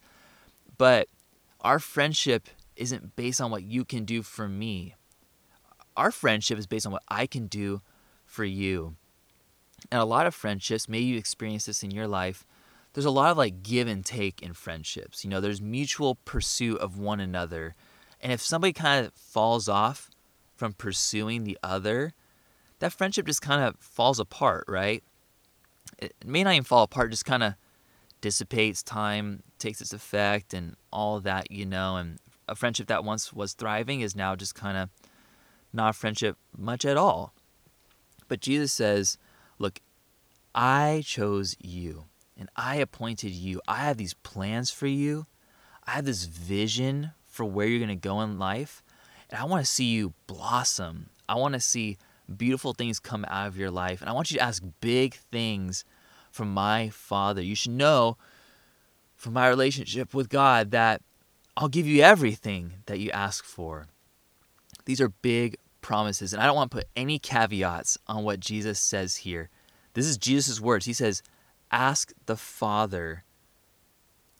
But 0.81 1.09
our 1.59 1.77
friendship 1.77 2.49
isn't 2.75 3.15
based 3.15 3.39
on 3.39 3.51
what 3.51 3.61
you 3.61 3.85
can 3.85 4.03
do 4.03 4.23
for 4.23 4.49
me. 4.49 4.95
Our 5.95 6.09
friendship 6.09 6.57
is 6.57 6.65
based 6.65 6.87
on 6.87 6.91
what 6.91 7.03
I 7.07 7.27
can 7.27 7.45
do 7.45 7.83
for 8.25 8.43
you." 8.43 8.95
And 9.91 10.01
a 10.01 10.05
lot 10.05 10.25
of 10.25 10.33
friendships, 10.33 10.89
maybe 10.89 11.05
you 11.05 11.19
experience 11.19 11.65
this 11.65 11.83
in 11.83 11.91
your 11.91 12.07
life, 12.07 12.47
there's 12.93 13.05
a 13.05 13.11
lot 13.11 13.29
of 13.29 13.37
like 13.37 13.61
give 13.61 13.87
and 13.87 14.03
take 14.03 14.41
in 14.41 14.55
friendships. 14.55 15.23
You 15.23 15.29
know, 15.29 15.39
there's 15.39 15.61
mutual 15.61 16.15
pursuit 16.25 16.79
of 16.79 16.97
one 16.97 17.19
another. 17.19 17.75
And 18.19 18.31
if 18.31 18.41
somebody 18.41 18.73
kind 18.73 19.05
of 19.05 19.13
falls 19.13 19.69
off 19.69 20.09
from 20.55 20.73
pursuing 20.73 21.43
the 21.43 21.59
other, 21.61 22.11
that 22.79 22.91
friendship 22.91 23.27
just 23.27 23.43
kind 23.43 23.61
of 23.61 23.79
falls 23.79 24.19
apart, 24.19 24.65
right? 24.67 25.03
It 25.99 26.15
may 26.25 26.43
not 26.43 26.53
even 26.53 26.63
fall 26.63 26.81
apart, 26.81 27.11
just 27.11 27.25
kind 27.25 27.43
of 27.43 27.53
dissipates, 28.19 28.81
time 28.81 29.43
takes 29.61 29.81
its 29.81 29.93
effect, 29.93 30.53
and 30.53 30.75
all 30.91 31.19
that, 31.21 31.51
you 31.51 31.65
know. 31.65 31.95
And 31.95 32.19
a 32.47 32.55
friendship 32.55 32.87
that 32.87 33.03
once 33.03 33.31
was 33.31 33.53
thriving 33.53 34.01
is 34.01 34.15
now 34.15 34.35
just 34.35 34.55
kind 34.55 34.77
of 34.77 34.89
not 35.73 35.91
a 35.91 35.93
friendship 35.93 36.37
much 36.57 36.85
at 36.85 36.97
all. 36.97 37.33
But 38.27 38.41
Jesus 38.41 38.73
says, 38.73 39.17
Look, 39.59 39.79
I 40.53 41.03
chose 41.05 41.55
you 41.59 42.05
and 42.37 42.49
I 42.55 42.77
appointed 42.77 43.31
you. 43.31 43.61
I 43.67 43.77
have 43.77 43.97
these 43.97 44.13
plans 44.13 44.71
for 44.71 44.87
you. 44.87 45.27
I 45.85 45.91
have 45.91 46.05
this 46.05 46.25
vision 46.25 47.11
for 47.27 47.45
where 47.45 47.67
you're 47.67 47.79
going 47.79 47.89
to 47.89 47.95
go 47.95 48.21
in 48.21 48.39
life. 48.39 48.83
And 49.29 49.39
I 49.39 49.45
want 49.45 49.63
to 49.63 49.71
see 49.71 49.85
you 49.85 50.13
blossom. 50.27 51.09
I 51.29 51.35
want 51.35 51.53
to 51.53 51.59
see 51.59 51.97
beautiful 52.35 52.73
things 52.73 52.99
come 52.99 53.25
out 53.29 53.47
of 53.47 53.57
your 53.57 53.71
life. 53.71 54.01
And 54.01 54.09
I 54.09 54.13
want 54.13 54.31
you 54.31 54.37
to 54.37 54.43
ask 54.43 54.63
big 54.81 55.15
things 55.15 55.85
from 56.31 56.53
my 56.53 56.89
Father. 56.89 57.41
You 57.41 57.55
should 57.55 57.71
know 57.71 58.17
from 59.21 59.33
my 59.33 59.47
relationship 59.47 60.15
with 60.15 60.29
God 60.29 60.71
that 60.71 61.03
I'll 61.55 61.69
give 61.69 61.85
you 61.85 62.01
everything 62.01 62.73
that 62.87 62.99
you 62.99 63.11
ask 63.11 63.45
for. 63.45 63.85
These 64.85 64.99
are 64.99 65.09
big 65.09 65.57
promises. 65.81 66.33
And 66.33 66.41
I 66.41 66.47
don't 66.47 66.55
want 66.55 66.71
to 66.71 66.77
put 66.77 66.87
any 66.95 67.19
caveats 67.19 67.99
on 68.07 68.23
what 68.23 68.39
Jesus 68.39 68.79
says 68.79 69.17
here. 69.17 69.49
This 69.93 70.07
is 70.07 70.17
Jesus' 70.17 70.59
words. 70.59 70.87
He 70.87 70.93
says, 70.93 71.21
Ask 71.71 72.13
the 72.25 72.35
Father 72.35 73.23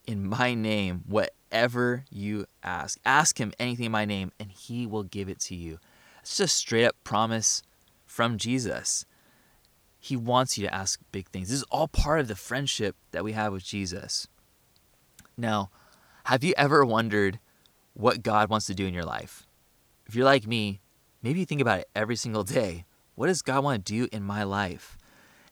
in 0.08 0.28
my 0.28 0.56
name 0.56 1.04
whatever 1.06 2.06
you 2.10 2.48
ask. 2.64 2.98
Ask 3.06 3.40
him 3.40 3.54
anything 3.60 3.86
in 3.86 3.92
my 3.92 4.06
name, 4.06 4.32
and 4.40 4.52
he 4.52 4.88
will 4.88 5.04
give 5.04 5.30
it 5.30 5.40
to 5.42 5.56
you. 5.56 5.78
It's 6.22 6.38
just 6.38 6.40
a 6.40 6.48
straight 6.48 6.86
up 6.86 6.96
promise 7.04 7.62
from 8.08 8.40
Jesus. 8.40 9.06
He 10.00 10.18
wants 10.18 10.58
you 10.58 10.66
to 10.66 10.74
ask 10.74 11.00
big 11.12 11.28
things. 11.28 11.50
This 11.50 11.58
is 11.58 11.66
all 11.70 11.88
part 11.88 12.20
of 12.20 12.28
the 12.28 12.36
friendship 12.36 12.96
that 13.12 13.24
we 13.24 13.34
have 13.34 13.54
with 13.54 13.64
Jesus. 13.64 14.28
Now, 15.38 15.70
have 16.26 16.44
you 16.44 16.54
ever 16.58 16.86
wondered 16.86 17.40
what 17.94 18.24
God 18.24 18.50
wants 18.50 18.68
to 18.68 18.76
do 18.76 18.86
in 18.86 18.94
your 18.94 19.06
life? 19.06 19.46
If 20.06 20.16
you're 20.16 20.26
like 20.26 20.48
me, 20.48 20.82
maybe 21.22 21.40
you 21.40 21.46
think 21.46 21.62
about 21.62 21.80
it 21.80 21.90
every 21.96 22.16
single 22.16 22.44
day. 22.44 22.86
What 23.16 23.28
does 23.28 23.42
God 23.42 23.64
want 23.64 23.86
to 23.86 23.94
do 23.94 24.08
in 24.12 24.24
my 24.24 24.44
life? 24.44 24.98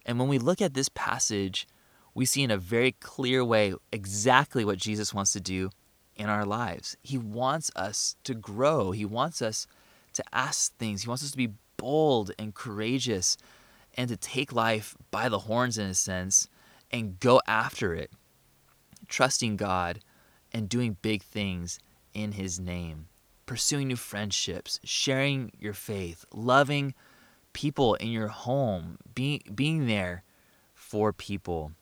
And 0.05 0.19
when 0.19 0.27
we 0.27 0.37
look 0.37 0.61
at 0.61 0.73
this 0.73 0.89
passage, 0.89 1.67
we 2.13 2.25
see 2.25 2.43
in 2.43 2.51
a 2.51 2.57
very 2.57 2.93
clear 2.93 3.43
way 3.45 3.73
exactly 3.91 4.65
what 4.65 4.77
Jesus 4.77 5.13
wants 5.13 5.33
to 5.33 5.39
do 5.39 5.69
in 6.15 6.29
our 6.29 6.45
lives. 6.45 6.97
He 7.01 7.17
wants 7.17 7.71
us 7.75 8.15
to 8.23 8.33
grow, 8.33 8.91
He 8.91 9.05
wants 9.05 9.41
us 9.41 9.67
to 10.13 10.23
ask 10.33 10.75
things, 10.77 11.03
He 11.03 11.07
wants 11.07 11.23
us 11.23 11.31
to 11.31 11.37
be 11.37 11.53
bold 11.77 12.31
and 12.37 12.53
courageous 12.53 13.37
and 13.95 14.09
to 14.09 14.17
take 14.17 14.51
life 14.51 14.95
by 15.11 15.29
the 15.29 15.39
horns, 15.39 15.77
in 15.77 15.87
a 15.87 15.93
sense, 15.93 16.47
and 16.91 17.19
go 17.19 17.41
after 17.47 17.93
it, 17.93 18.11
trusting 19.09 19.57
God 19.57 19.99
and 20.53 20.69
doing 20.69 20.97
big 21.01 21.21
things 21.21 21.79
in 22.13 22.33
His 22.33 22.59
name, 22.59 23.07
pursuing 23.45 23.89
new 23.89 23.95
friendships, 23.95 24.79
sharing 24.83 25.51
your 25.59 25.73
faith, 25.73 26.25
loving 26.33 26.93
people 27.53 27.95
in 27.95 28.09
your 28.09 28.27
home, 28.29 28.97
being 29.13 29.41
being 29.53 29.87
there 29.87 30.23
for 30.73 31.11
people. 31.11 31.73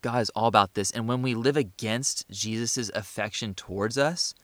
God 0.00 0.22
is 0.22 0.30
all 0.30 0.46
about 0.46 0.74
this. 0.74 0.90
And 0.90 1.06
when 1.06 1.20
we 1.20 1.34
live 1.34 1.56
against 1.56 2.28
Jesus' 2.30 2.90
affection 2.94 3.54
towards 3.54 3.98
us, 3.98 4.34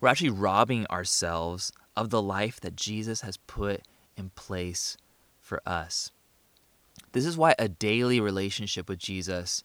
we're 0.00 0.08
actually 0.08 0.30
robbing 0.30 0.86
ourselves 0.88 1.72
of 1.96 2.10
the 2.10 2.22
life 2.22 2.60
that 2.60 2.74
Jesus 2.74 3.20
has 3.20 3.36
put 3.36 3.82
in 4.16 4.30
place 4.30 4.96
for 5.40 5.60
us. 5.64 6.10
This 7.12 7.26
is 7.26 7.36
why 7.36 7.54
a 7.58 7.68
daily 7.68 8.18
relationship 8.18 8.88
with 8.88 8.98
Jesus 8.98 9.62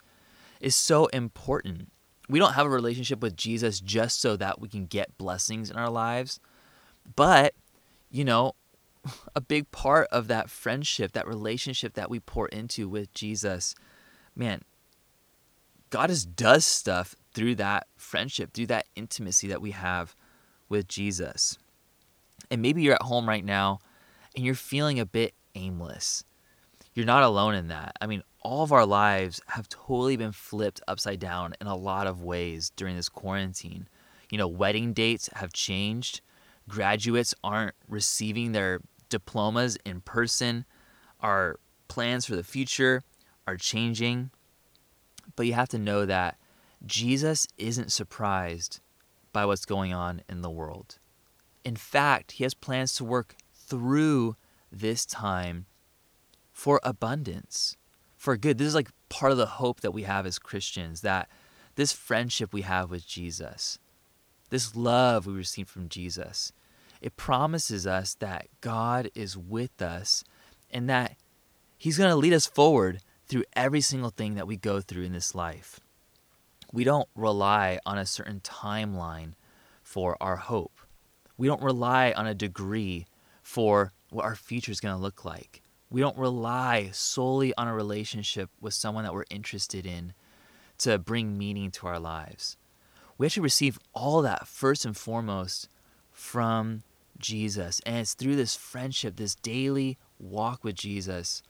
is 0.59 0.75
so 0.75 1.07
important. 1.07 1.91
We 2.29 2.39
don't 2.39 2.53
have 2.53 2.65
a 2.65 2.69
relationship 2.69 3.21
with 3.21 3.35
Jesus 3.35 3.79
just 3.79 4.19
so 4.21 4.35
that 4.37 4.59
we 4.59 4.67
can 4.67 4.85
get 4.85 5.17
blessings 5.17 5.69
in 5.69 5.77
our 5.77 5.89
lives, 5.89 6.39
but, 7.15 7.53
you 8.09 8.25
know, 8.25 8.53
a 9.35 9.41
big 9.41 9.71
part 9.71 10.07
of 10.11 10.27
that 10.27 10.49
friendship, 10.49 11.13
that 11.13 11.27
relationship 11.27 11.93
that 11.93 12.09
we 12.09 12.19
pour 12.19 12.47
into 12.49 12.89
with 12.89 13.13
Jesus, 13.13 13.75
man, 14.35 14.61
God 15.89 16.07
just 16.09 16.35
does 16.35 16.65
stuff 16.65 17.15
through 17.33 17.55
that 17.55 17.87
friendship, 17.95 18.53
through 18.53 18.67
that 18.67 18.87
intimacy 18.95 19.47
that 19.47 19.61
we 19.61 19.71
have 19.71 20.15
with 20.69 20.87
Jesus. 20.87 21.57
And 22.51 22.61
maybe 22.61 22.81
you're 22.81 22.95
at 22.95 23.03
home 23.03 23.27
right 23.27 23.45
now 23.45 23.79
and 24.35 24.45
you're 24.45 24.55
feeling 24.55 24.99
a 24.99 25.05
bit 25.05 25.33
aimless. 25.55 26.23
You're 26.93 27.05
not 27.05 27.23
alone 27.23 27.55
in 27.55 27.67
that. 27.67 27.95
I 28.01 28.07
mean, 28.07 28.23
all 28.47 28.63
of 28.63 28.71
our 28.71 28.85
lives 28.85 29.41
have 29.47 29.67
totally 29.67 30.15
been 30.15 30.31
flipped 30.31 30.79
upside 30.87 31.19
down 31.19 31.53
in 31.59 31.67
a 31.67 31.75
lot 31.75 32.07
of 32.07 32.23
ways 32.23 32.71
during 32.77 32.95
this 32.95 33.09
quarantine. 33.09 33.89
You 34.29 34.37
know, 34.37 34.47
wedding 34.47 34.93
dates 34.93 35.29
have 35.33 35.51
changed, 35.51 36.21
graduates 36.69 37.35
aren't 37.43 37.75
receiving 37.89 38.53
their 38.53 38.79
diplomas 39.09 39.77
in 39.85 39.99
person, 39.99 40.63
our 41.19 41.59
plans 41.89 42.25
for 42.25 42.37
the 42.37 42.43
future 42.43 43.03
are 43.45 43.57
changing. 43.57 44.31
But 45.35 45.45
you 45.45 45.51
have 45.51 45.69
to 45.69 45.77
know 45.77 46.05
that 46.05 46.37
Jesus 46.85 47.47
isn't 47.57 47.91
surprised 47.91 48.79
by 49.33 49.45
what's 49.45 49.65
going 49.65 49.93
on 49.93 50.21
in 50.29 50.41
the 50.41 50.49
world. 50.49 50.99
In 51.65 51.75
fact, 51.75 52.33
he 52.33 52.45
has 52.45 52.53
plans 52.53 52.95
to 52.95 53.03
work 53.03 53.35
through 53.53 54.37
this 54.71 55.05
time 55.05 55.65
for 56.53 56.79
abundance, 56.81 57.75
for 58.17 58.35
good. 58.35 58.57
This 58.57 58.67
is 58.67 58.75
like 58.75 58.89
part 59.09 59.31
of 59.31 59.37
the 59.37 59.45
hope 59.45 59.81
that 59.81 59.93
we 59.93 60.03
have 60.03 60.25
as 60.25 60.39
Christians 60.39 61.01
that 61.01 61.29
this 61.75 61.93
friendship 61.93 62.51
we 62.51 62.63
have 62.63 62.89
with 62.89 63.07
Jesus, 63.07 63.79
this 64.49 64.75
love 64.75 65.27
we 65.27 65.33
receive 65.33 65.69
from 65.69 65.87
Jesus, 65.87 66.51
it 66.99 67.15
promises 67.15 67.85
us 67.85 68.15
that 68.15 68.47
God 68.59 69.09
is 69.13 69.37
with 69.37 69.81
us 69.81 70.23
and 70.71 70.89
that 70.89 71.15
He's 71.77 71.97
going 71.97 72.09
to 72.09 72.15
lead 72.15 72.33
us 72.33 72.47
forward 72.47 73.01
through 73.27 73.43
every 73.55 73.81
single 73.81 74.09
thing 74.09 74.33
that 74.35 74.47
we 74.47 74.57
go 74.57 74.81
through 74.81 75.03
in 75.03 75.13
this 75.13 75.35
life. 75.35 75.79
We 76.73 76.83
don't 76.83 77.07
rely 77.15 77.79
on 77.85 77.99
a 77.99 78.05
certain 78.05 78.39
timeline 78.39 79.33
for 79.83 80.17
our 80.19 80.37
hope. 80.37 80.81
We 81.37 81.47
don't 81.47 81.61
rely 81.61 82.13
on 82.17 82.25
a 82.25 82.33
degree 82.33 83.05
for 83.43 83.93
what 84.09 84.25
our 84.25 84.35
future 84.35 84.71
is 84.71 84.79
going 84.79 84.95
to 84.95 85.01
look 85.01 85.23
like. 85.23 85.61
We 85.89 86.01
don't 86.01 86.17
rely 86.17 86.89
solely 86.91 87.53
on 87.55 87.67
a 87.67 87.73
relationship 87.73 88.49
with 88.59 88.73
someone 88.73 89.03
that 89.03 89.13
we're 89.13 89.23
interested 89.29 89.85
in 89.85 90.13
to 90.79 90.97
bring 90.97 91.37
meaning 91.37 91.71
to 91.71 91.87
our 91.87 91.99
lives. 91.99 92.57
We 93.17 93.25
actually 93.25 93.43
receive 93.43 93.79
all 93.93 94.21
that 94.21 94.47
first 94.47 94.85
and 94.85 94.95
foremost 94.95 95.69
from 96.11 96.83
Jesus. 97.17 97.81
And 97.85 97.97
it's 97.97 98.13
through 98.13 98.35
this 98.35 98.55
friendship, 98.55 99.15
this 99.15 99.35
daily 99.35 99.97
walk 100.19 100.63
with 100.63 100.75
Jesus, 100.75 101.41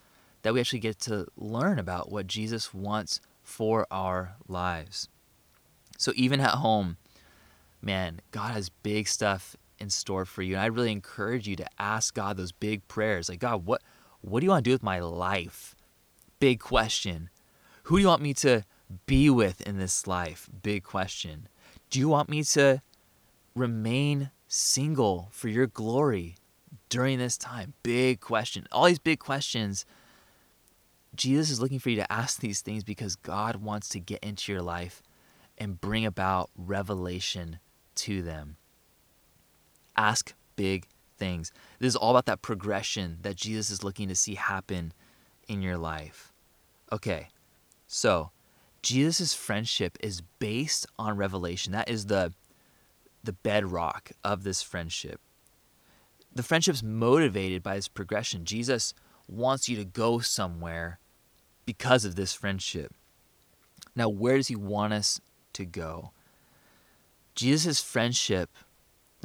that 0.44 0.53
we 0.53 0.60
actually 0.60 0.79
get 0.79 1.00
to 1.01 1.27
learn 1.36 1.79
about 1.79 2.12
what 2.12 2.27
Jesus 2.27 2.74
wants 2.74 3.20
for 3.44 3.88
our 3.89 4.36
lives. 4.48 5.10
So 5.98 6.12
even 6.15 6.39
at 6.39 6.51
home, 6.51 6.98
man, 7.82 8.22
God 8.32 8.53
has 8.53 8.70
big 8.70 9.08
stuff 9.08 9.56
in 9.79 9.89
store 9.89 10.25
for 10.25 10.41
you. 10.41 10.53
And 10.53 10.62
I 10.62 10.67
really 10.67 10.91
encourage 10.91 11.48
you 11.48 11.56
to 11.56 11.67
ask 11.79 12.13
God 12.13 12.38
those 12.38 12.51
big 12.51 12.88
prayers. 12.88 13.29
Like, 13.29 13.39
God, 13.39 13.65
what 13.65 13.82
what 14.22 14.40
do 14.40 14.46
you 14.46 14.52
want 14.52 14.64
to 14.64 14.70
do 14.70 14.74
with 14.74 14.84
my 14.84 15.00
life? 15.00 15.76
Big 16.40 16.60
question. 16.60 17.30
Who 17.84 17.98
do 17.98 18.02
you 18.02 18.08
want 18.08 18.22
me 18.22 18.34
to 18.36 18.64
be 19.06 19.30
with 19.30 19.62
in 19.62 19.78
this 19.78 20.08
life? 20.08 20.50
Big 20.62 20.84
question. 20.84 21.48
Do 21.90 22.00
you 22.00 22.10
want 22.10 22.30
me 22.30 22.44
to 22.44 22.82
remain 23.56 24.32
single 24.48 25.30
for 25.32 25.48
your 25.48 25.68
glory 25.68 26.36
during 26.90 27.18
this 27.18 27.38
time? 27.38 27.74
Big 27.84 28.20
question. 28.20 28.68
All 28.72 28.86
these 28.86 29.00
big 29.00 29.20
questions. 29.20 29.86
Jesus 31.16 31.50
is 31.50 31.60
looking 31.60 31.80
for 31.80 31.90
you 31.90 31.96
to 31.96 32.12
ask 32.12 32.40
these 32.40 32.62
things 32.62 32.84
because 32.84 33.16
God 33.16 33.58
wants 33.58 33.90
to 33.90 34.00
get 34.00 34.24
into 34.24 34.52
your 34.52 34.62
life 34.62 35.02
and 35.58 35.82
bring 35.82 36.06
about 36.06 36.50
revelation 36.56 37.60
to 37.96 38.22
them. 38.22 38.58
Ask 39.96 40.34
big 40.56 40.88
things. 41.18 41.52
This 41.80 41.90
is 41.90 41.96
all 41.96 42.12
about 42.12 42.26
that 42.26 42.42
progression 42.42 43.18
that 43.22 43.36
Jesus 43.36 43.70
is 43.70 43.84
looking 43.84 44.08
to 44.08 44.16
see 44.16 44.36
happen 44.36 44.94
in 45.48 45.62
your 45.62 45.78
life. 45.78 46.32
Okay, 46.92 47.28
so 47.88 48.32
Jesus' 48.82 49.34
friendship 49.34 49.98
is 50.02 50.22
based 50.40 50.86
on 50.98 51.18
revelation. 51.18 51.74
That 51.74 51.90
is 51.90 52.06
the 52.06 52.34
the 53.24 53.34
bedrock 53.34 54.12
of 54.24 54.44
this 54.44 54.62
friendship. 54.62 55.20
The 56.34 56.44
friendship's 56.44 56.84
motivated 56.84 57.62
by 57.62 57.76
this 57.76 57.90
progression. 57.90 58.46
Jesus 58.46 58.94
wants 59.28 59.68
you 59.68 59.76
to 59.76 59.84
go 59.84 60.20
somewhere 60.20 61.00
because 61.65 62.06
of 62.06 62.15
this 62.15 62.34
friendship. 62.34 62.94
Now, 63.96 64.08
where 64.08 64.38
does 64.38 64.48
he 64.48 64.56
want 64.56 64.94
us 64.94 65.20
to 65.54 65.65
go? 65.65 66.12
Jesus' 67.36 67.82
friendship, 67.82 68.50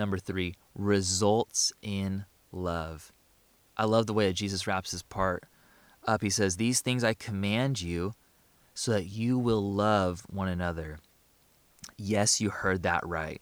number 0.03 0.19
three, 0.19 0.57
results 0.75 1.73
in 1.81 2.25
love. 2.51 3.13
I 3.77 3.85
love 3.85 4.07
the 4.07 4.13
way 4.13 4.27
that 4.27 4.33
Jesus 4.35 4.67
wraps 4.67 4.91
this 4.91 5.03
part 5.03 5.45
up. 6.07 6.23
He 6.23 6.29
says, 6.29 6.57
These 6.57 6.81
things 6.81 7.05
I 7.05 7.15
command 7.15 7.81
you 7.81 8.15
so 8.75 8.91
that 8.91 9.07
you 9.07 9.39
will 9.39 9.73
love 9.73 10.25
one 10.29 10.49
another. 10.49 10.99
Yes, 11.97 12.41
you 12.41 12.51
heard 12.51 12.83
that 12.83 13.07
right. 13.07 13.41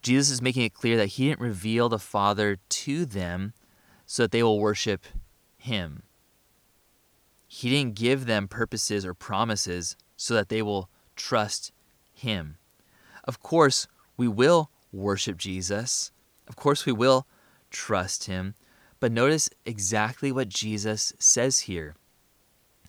Jesus 0.00 0.30
is 0.30 0.42
making 0.42 0.62
it 0.62 0.72
clear 0.72 0.96
that 0.96 1.06
he 1.06 1.28
didn't 1.28 1.40
reveal 1.40 1.90
the 1.90 1.98
Father 1.98 2.56
to 2.68 3.04
them 3.04 3.52
so 4.06 4.22
that 4.22 4.32
they 4.32 4.42
will 4.42 4.58
worship 4.58 5.04
him. 5.58 6.04
He 7.46 7.68
didn't 7.68 7.96
give 7.96 8.24
them 8.24 8.48
purposes 8.48 9.04
or 9.04 9.12
promises 9.12 9.94
so 10.16 10.32
that 10.34 10.48
they 10.48 10.62
will 10.62 10.88
trust 11.16 11.70
him. 12.14 12.56
Of 13.24 13.40
course, 13.40 13.86
we 14.16 14.26
will 14.26 14.70
worship 14.92 15.38
Jesus. 15.38 16.12
Of 16.48 16.56
course, 16.56 16.86
we 16.86 16.92
will 16.92 17.26
trust 17.70 18.24
him. 18.24 18.54
But 19.00 19.12
notice 19.12 19.50
exactly 19.66 20.30
what 20.30 20.48
Jesus 20.48 21.12
says 21.18 21.60
here. 21.60 21.96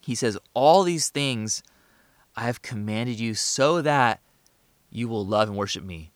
He 0.02 0.16
says, 0.16 0.38
All 0.54 0.84
these 0.84 1.10
things 1.10 1.64
I 2.36 2.44
have 2.44 2.62
commanded 2.62 3.20
you 3.20 3.34
so 3.34 3.82
that 3.82 4.20
you 4.92 5.08
will 5.08 5.26
love 5.26 5.50
and 5.50 5.58
worship 5.58 5.84
me. 5.84 6.12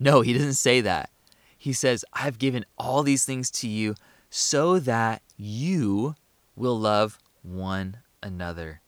No, 0.00 0.22
he 0.22 0.32
doesn't 0.32 0.54
say 0.54 0.80
that. 0.80 1.10
He 1.56 1.72
says, 1.72 2.04
I've 2.12 2.38
given 2.38 2.64
all 2.76 3.02
these 3.02 3.24
things 3.24 3.50
to 3.52 3.68
you 3.68 3.94
so 4.30 4.78
that 4.80 5.22
you 5.36 6.14
will 6.56 6.78
love 6.78 7.18
one 7.42 7.98
another. 8.22 8.80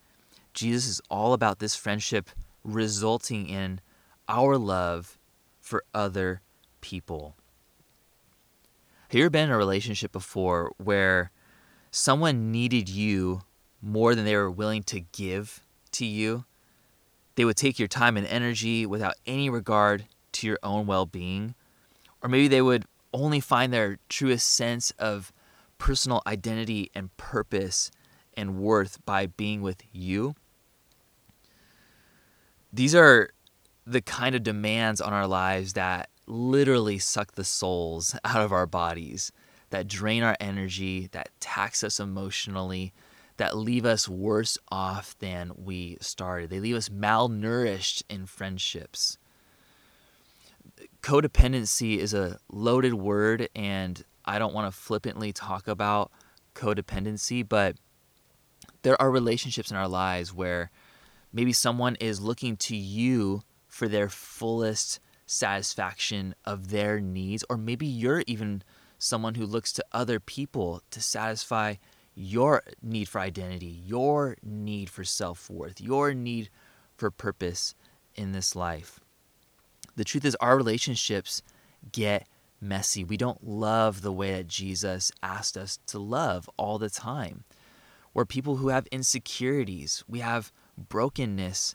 Jesus 0.52 0.86
is 0.86 1.00
all 1.10 1.32
about 1.32 1.58
this 1.58 1.76
friendship 1.76 2.30
resulting 2.64 3.48
in 3.48 3.80
our 4.28 4.56
love 4.56 5.18
for 5.70 5.84
other 5.94 6.42
people. 6.80 7.36
Have 9.08 9.16
you 9.16 9.24
ever 9.24 9.30
been 9.30 9.44
in 9.44 9.50
a 9.54 9.56
relationship 9.56 10.10
before 10.10 10.72
where 10.78 11.30
someone 11.92 12.50
needed 12.50 12.88
you 12.88 13.42
more 13.80 14.16
than 14.16 14.24
they 14.24 14.36
were 14.36 14.50
willing 14.50 14.82
to 14.84 15.00
give 15.00 15.60
to 15.92 16.04
you? 16.04 16.44
They 17.36 17.44
would 17.44 17.56
take 17.56 17.78
your 17.78 17.88
time 17.88 18.16
and 18.16 18.26
energy 18.26 18.84
without 18.84 19.14
any 19.26 19.48
regard 19.48 20.06
to 20.32 20.46
your 20.48 20.58
own 20.64 20.86
well 20.86 21.06
being. 21.06 21.54
Or 22.20 22.28
maybe 22.28 22.48
they 22.48 22.62
would 22.62 22.84
only 23.14 23.40
find 23.40 23.72
their 23.72 23.98
truest 24.08 24.52
sense 24.52 24.90
of 24.98 25.32
personal 25.78 26.20
identity 26.26 26.90
and 26.96 27.16
purpose 27.16 27.92
and 28.36 28.58
worth 28.58 29.04
by 29.06 29.26
being 29.26 29.62
with 29.62 29.82
you. 29.92 30.34
These 32.72 32.94
are 32.94 33.30
the 33.90 34.00
kind 34.00 34.34
of 34.34 34.42
demands 34.42 35.00
on 35.00 35.12
our 35.12 35.26
lives 35.26 35.74
that 35.74 36.10
literally 36.26 36.98
suck 36.98 37.32
the 37.32 37.44
souls 37.44 38.16
out 38.24 38.42
of 38.42 38.52
our 38.52 38.66
bodies, 38.66 39.32
that 39.70 39.88
drain 39.88 40.22
our 40.22 40.36
energy, 40.40 41.08
that 41.12 41.30
tax 41.40 41.82
us 41.82 42.00
emotionally, 42.00 42.92
that 43.36 43.56
leave 43.56 43.86
us 43.86 44.08
worse 44.08 44.58
off 44.70 45.16
than 45.18 45.52
we 45.56 45.96
started. 46.00 46.50
They 46.50 46.60
leave 46.60 46.76
us 46.76 46.88
malnourished 46.88 48.02
in 48.08 48.26
friendships 48.26 49.18
codependency 51.02 51.98
is 51.98 52.14
a 52.14 52.38
loaded 52.50 52.94
word, 52.94 53.48
and 53.54 54.02
I 54.24 54.38
don't 54.38 54.54
want 54.54 54.72
to 54.72 54.78
flippantly 54.78 55.32
talk 55.32 55.68
about 55.68 56.10
codependency, 56.54 57.46
but 57.46 57.76
there 58.82 59.00
are 59.00 59.10
relationships 59.10 59.70
in 59.70 59.76
our 59.76 59.88
lives 59.88 60.34
where 60.34 60.70
maybe 61.32 61.52
someone 61.52 61.96
is 61.96 62.20
looking 62.20 62.56
to 62.56 62.76
you 62.76 63.42
for 63.70 63.88
their 63.88 64.10
fullest 64.10 65.00
satisfaction 65.24 66.34
of 66.44 66.68
their 66.68 67.00
needs, 67.00 67.42
or 67.48 67.56
maybe 67.56 67.86
you're 67.86 68.22
even 68.26 68.62
someone 68.98 69.36
who 69.36 69.46
looks 69.46 69.72
to 69.72 69.84
other 69.92 70.20
people 70.20 70.82
to 70.90 71.00
satisfy 71.00 71.76
your 72.14 72.62
need 72.82 73.08
for 73.08 73.20
identity, 73.20 73.80
your 73.86 74.36
need 74.42 74.90
for 74.90 75.04
self 75.04 75.48
worth, 75.48 75.80
your 75.80 76.12
need 76.12 76.50
for 76.98 77.10
purpose 77.10 77.74
in 78.14 78.32
this 78.32 78.54
life 78.54 79.00
the 80.00 80.04
truth 80.04 80.24
is, 80.24 80.34
our 80.36 80.56
relationships 80.56 81.42
get 81.92 82.26
messy. 82.58 83.04
We 83.04 83.18
don't 83.18 83.46
love 83.46 84.00
the 84.00 84.12
way 84.12 84.32
that 84.32 84.48
Jesus 84.48 85.12
asked 85.22 85.58
us 85.58 85.78
to 85.88 85.98
love 85.98 86.48
all 86.56 86.78
the 86.78 86.88
time. 86.88 87.44
We're 88.14 88.24
people 88.24 88.56
who 88.56 88.68
have 88.68 88.86
insecurities, 88.86 90.02
we 90.08 90.20
have 90.20 90.52
brokenness 90.78 91.74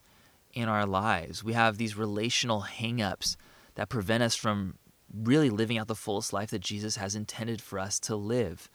in 0.56 0.70
our 0.70 0.86
lives, 0.86 1.44
we 1.44 1.54
have 1.54 1.78
these 1.78 1.98
relational 1.98 2.64
hangups 2.64 3.36
that 3.76 3.90
prevent 3.90 4.24
us 4.24 4.36
from 4.36 4.76
really 5.14 5.50
living 5.50 5.78
out 5.78 5.88
the 5.88 5.96
fullest 5.96 6.34
life 6.34 6.50
that 6.50 6.62
Jesus 6.62 6.96
has 6.96 7.14
intended 7.14 7.62
for 7.62 7.78
us 7.78 8.00
to 8.00 8.16
live. 8.16 8.70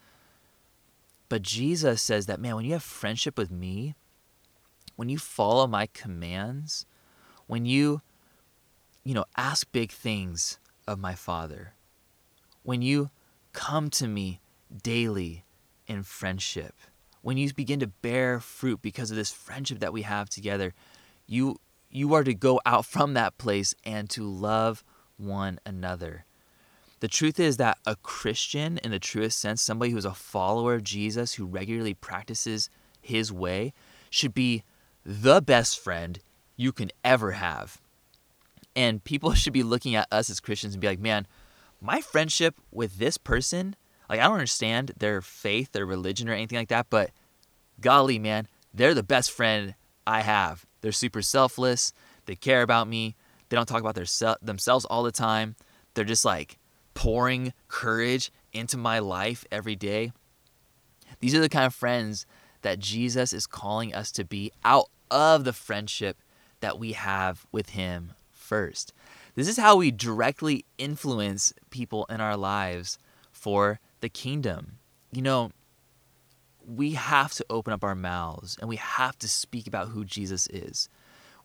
But 1.28 1.42
Jesus 1.42 2.02
says 2.02 2.26
that, 2.26 2.40
man, 2.40 2.56
when 2.56 2.64
you 2.64 2.72
have 2.72 2.82
friendship 2.82 3.38
with 3.38 3.50
me, 3.50 3.94
when 4.96 5.08
you 5.08 5.18
follow 5.18 5.66
my 5.66 5.86
commands, 5.86 6.84
when 7.46 7.64
you, 7.64 8.02
you 9.02 9.14
know, 9.14 9.24
ask 9.36 9.70
big 9.72 9.90
things 9.90 10.58
of 10.86 10.98
my 10.98 11.14
Father, 11.14 11.74
when 12.62 12.82
you 12.82 13.10
come 13.52 13.88
to 13.90 14.06
me 14.06 14.40
daily 14.82 15.44
in 15.86 16.02
friendship, 16.02 16.74
when 17.22 17.36
you 17.36 17.52
begin 17.54 17.80
to 17.80 17.86
bear 17.86 18.40
fruit 18.40 18.82
because 18.82 19.10
of 19.10 19.16
this 19.16 19.32
friendship 19.32 19.80
that 19.80 19.92
we 19.92 20.02
have 20.02 20.28
together, 20.28 20.74
you 21.26 21.58
you 21.90 22.14
are 22.14 22.24
to 22.24 22.35
go 22.35 22.61
out 22.64 22.87
from 22.87 23.14
that 23.14 23.38
place 23.38 23.74
and 23.85 24.09
to 24.11 24.22
love 24.22 24.85
one 25.16 25.59
another. 25.66 26.24
The 27.00 27.09
truth 27.09 27.40
is 27.40 27.57
that 27.57 27.79
a 27.87 27.96
Christian, 27.96 28.79
in 28.79 28.90
the 28.90 28.98
truest 28.98 29.38
sense, 29.38 29.62
somebody 29.62 29.90
who's 29.90 30.05
a 30.05 30.14
follower 30.14 30.74
of 30.74 30.85
Jesus, 30.85 31.35
who 31.35 31.46
regularly 31.46 31.94
practices 31.94 32.68
his 33.00 33.33
way, 33.33 33.72
should 34.11 34.35
be 34.35 34.64
the 35.05 35.40
best 35.40 35.79
friend 35.79 36.18
you 36.57 36.72
can 36.72 36.90
ever 37.03 37.33
have. 37.33 37.81
And 38.76 39.03
people 39.03 39.33
should 39.35 39.53
be 39.53 39.62
looking 39.62 39.94
at 39.94 40.09
us 40.12 40.29
as 40.31 40.40
Christians 40.40 40.74
and 40.74 40.81
be 40.81 40.88
like, 40.88 41.00
man, 41.00 41.26
my 41.81 42.03
friendship 42.03 42.61
with 42.70 42.98
this 42.98 43.16
person, 43.16 43.74
like, 44.09 44.20
I 44.20 44.24
don't 44.24 44.35
understand 44.35 44.92
their 44.98 45.22
faith, 45.22 45.72
their 45.72 45.87
religion, 45.87 46.29
or 46.29 46.33
anything 46.33 46.59
like 46.59 46.68
that, 46.68 46.88
but 46.90 47.11
golly, 47.81 48.18
man, 48.18 48.46
they're 48.74 48.94
the 48.94 49.03
best 49.03 49.31
friend 49.31 49.74
I 50.07 50.20
have. 50.20 50.66
They're 50.80 50.92
super 50.92 51.22
selfless. 51.22 51.92
They 52.26 52.36
care 52.36 52.62
about 52.62 52.88
me. 52.88 53.16
They 53.48 53.56
don't 53.56 53.66
talk 53.66 53.80
about 53.80 53.94
their 53.94 54.04
se- 54.04 54.36
themselves 54.42 54.84
all 54.84 55.02
the 55.02 55.12
time. 55.12 55.56
They're 55.94 56.04
just 56.04 56.24
like 56.24 56.58
pouring 56.94 57.52
courage 57.68 58.30
into 58.52 58.76
my 58.76 58.98
life 58.98 59.44
every 59.50 59.76
day. 59.76 60.12
These 61.20 61.34
are 61.34 61.40
the 61.40 61.48
kind 61.48 61.66
of 61.66 61.74
friends 61.74 62.26
that 62.62 62.78
Jesus 62.78 63.32
is 63.32 63.46
calling 63.46 63.94
us 63.94 64.10
to 64.12 64.24
be 64.24 64.52
out 64.64 64.86
of 65.10 65.44
the 65.44 65.52
friendship 65.52 66.18
that 66.60 66.78
we 66.78 66.92
have 66.92 67.46
with 67.52 67.70
Him 67.70 68.12
first. 68.30 68.92
This 69.34 69.48
is 69.48 69.56
how 69.56 69.76
we 69.76 69.90
directly 69.90 70.64
influence 70.78 71.52
people 71.70 72.06
in 72.10 72.20
our 72.20 72.36
lives 72.36 72.98
for 73.32 73.80
the 74.00 74.08
kingdom. 74.08 74.78
You 75.12 75.22
know, 75.22 75.50
we 76.76 76.92
have 76.92 77.33
to 77.35 77.44
open 77.50 77.72
up 77.72 77.83
our 77.83 77.94
mouths 77.94 78.56
and 78.61 78.68
we 78.68 78.76
have 78.76 79.18
to 79.18 79.28
speak 79.28 79.66
about 79.66 79.88
who 79.88 80.04
Jesus 80.04 80.46
is. 80.48 80.88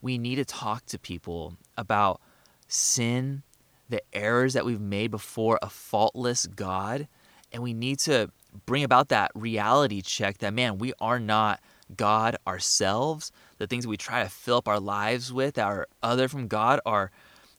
We 0.02 0.18
need 0.18 0.36
to 0.36 0.46
talk 0.46 0.86
to 0.88 1.00
people 1.00 1.58
about 1.78 2.22
sin, 2.68 3.42
the 3.90 4.02
errors 4.14 4.54
that 4.54 4.66
we've 4.66 4.82
made 4.82 5.10
before 5.10 5.58
a 5.62 5.70
faultless 5.70 6.46
God, 6.46 7.08
and 7.52 7.64
we 7.64 7.74
need 7.74 8.00
to 8.00 8.30
bring 8.66 8.84
about 8.84 9.10
that 9.10 9.32
reality 9.34 10.02
check 10.02 10.38
that, 10.40 10.54
man, 10.54 10.78
we 10.78 10.94
are 11.00 11.20
not 11.20 11.60
God 11.96 12.38
ourselves. 12.46 13.32
The 13.58 13.68
things 13.68 13.86
that 13.86 13.90
we 13.90 13.98
try 13.98 14.24
to 14.24 14.30
fill 14.30 14.58
up 14.58 14.68
our 14.68 14.80
lives 14.80 15.34
with 15.34 15.56
that 15.56 15.66
are 15.66 15.88
other 16.04 16.28
from 16.28 16.48
God 16.48 16.80
are 16.86 17.12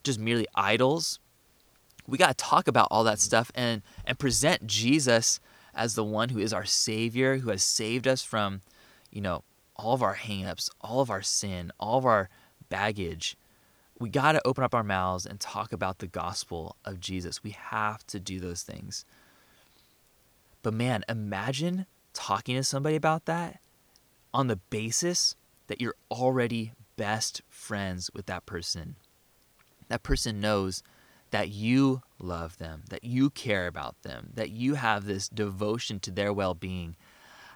just 0.05 0.21
merely 0.21 0.47
idols. 0.55 1.19
We 2.07 2.19
got 2.19 2.29
to 2.39 2.45
talk 2.45 2.69
about 2.69 2.89
all 2.91 3.03
that 3.05 3.19
stuff 3.19 3.51
and 3.55 3.83
and 4.05 4.19
present 4.19 4.67
Jesus 4.67 5.41
as 5.77 5.95
the 5.95 6.05
one 6.05 6.31
who 6.31 6.39
is 6.39 6.53
our 6.53 6.65
savior, 6.65 7.37
who 7.39 7.51
has 7.51 7.63
saved 7.63 8.09
us 8.09 8.23
from, 8.23 8.63
you 9.13 9.21
know, 9.21 9.45
all 9.77 9.93
of 9.93 10.03
our 10.03 10.17
hangups, 10.17 10.71
all 10.81 11.01
of 11.01 11.11
our 11.11 11.23
sin, 11.23 11.71
all 11.79 11.99
of 11.99 12.07
our 12.07 12.31
baggage. 12.71 13.37
We 13.99 14.09
got 14.09 14.33
to 14.33 14.47
open 14.47 14.65
up 14.65 14.75
our 14.75 14.83
mouths 14.83 15.27
and 15.27 15.39
talk 15.39 15.73
about 15.73 15.99
the 15.99 16.07
gospel 16.07 16.77
of 16.85 16.99
Jesus. 16.99 17.45
We 17.45 17.51
have 17.51 18.07
to 18.09 18.19
do 18.19 18.41
those 18.41 18.63
things. 18.63 19.05
But 20.63 20.75
man, 20.75 21.05
imagine 21.09 21.87
talking 22.15 22.57
to 22.57 22.65
somebody 22.65 22.97
about 22.97 23.27
that 23.27 23.61
on 24.33 24.49
the 24.49 24.57
basis 24.57 25.37
that 25.67 25.81
you're 25.81 25.95
already 26.11 26.73
best 26.97 27.43
friends 27.49 28.11
with 28.15 28.27
that 28.27 28.47
person. 28.47 28.97
That 29.89 30.03
person 30.03 30.41
knows 30.41 30.83
that 31.31 31.51
you 31.51 32.03
love 32.19 32.59
them, 32.59 32.83
that 32.91 33.05
you 33.05 33.31
care 33.31 33.67
about 33.67 34.03
them, 34.03 34.31
that 34.35 34.51
you 34.51 34.75
have 34.75 35.05
this 35.05 35.29
devotion 35.29 36.01
to 36.01 36.11
their 36.11 36.33
well 36.33 36.55
being. 36.55 36.97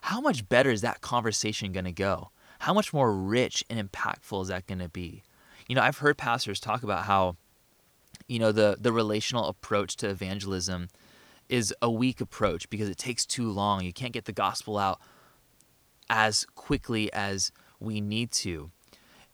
How 0.02 0.20
much 0.20 0.48
better 0.48 0.70
is 0.70 0.80
that 0.80 1.00
conversation 1.00 1.72
going 1.72 1.85
to 1.85 1.92
go? 1.92 2.30
How 2.61 2.74
much 2.74 2.92
more 2.92 3.14
rich 3.14 3.64
and 3.70 3.80
impactful 3.80 4.42
is 4.42 4.48
that 4.48 4.66
going 4.66 4.80
to 4.80 4.88
be? 4.88 5.22
You 5.68 5.74
know, 5.74 5.83
I've 5.83 5.98
heard 5.98 6.18
pastors 6.18 6.61
talk 6.61 6.83
about 6.83 7.04
how, 7.04 7.37
you 8.26 8.38
know, 8.38 8.52
the, 8.52 8.76
the 8.78 8.92
relational 8.92 9.46
approach 9.46 9.96
to 9.96 10.09
evangelism 10.09 10.88
is 11.48 11.74
a 11.83 11.90
weak 11.90 12.20
approach 12.20 12.68
because 12.70 12.88
it 12.88 12.98
takes 12.98 13.26
too 13.26 13.50
long. 13.50 13.85
You 13.85 13.92
can't 13.92 14.12
get 14.12 14.24
the 14.24 14.33
gospel 14.33 14.78
out 14.78 15.00
as 16.09 16.46
quickly 16.54 17.12
as 17.12 17.52
we 17.78 18.00
need 18.00 18.30
to. 18.33 18.70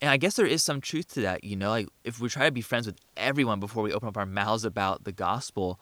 And 0.01 0.11
I 0.11 0.17
guess 0.19 0.37
there 0.37 0.47
is 0.47 0.63
some 0.63 0.81
truth 0.81 1.09
to 1.15 1.23
that, 1.23 1.45
you 1.45 1.57
know, 1.57 1.71
like 1.71 1.89
if 2.05 2.21
we 2.21 2.29
try 2.29 2.45
to 2.45 2.53
be 2.53 2.61
friends 2.61 2.87
with 2.87 2.97
everyone 3.17 3.61
before 3.61 3.83
we 3.83 3.93
open 3.93 4.09
up 4.09 4.17
our 4.17 4.27
mouths 4.27 4.65
about 4.65 5.05
the 5.05 5.13
gospel, 5.13 5.81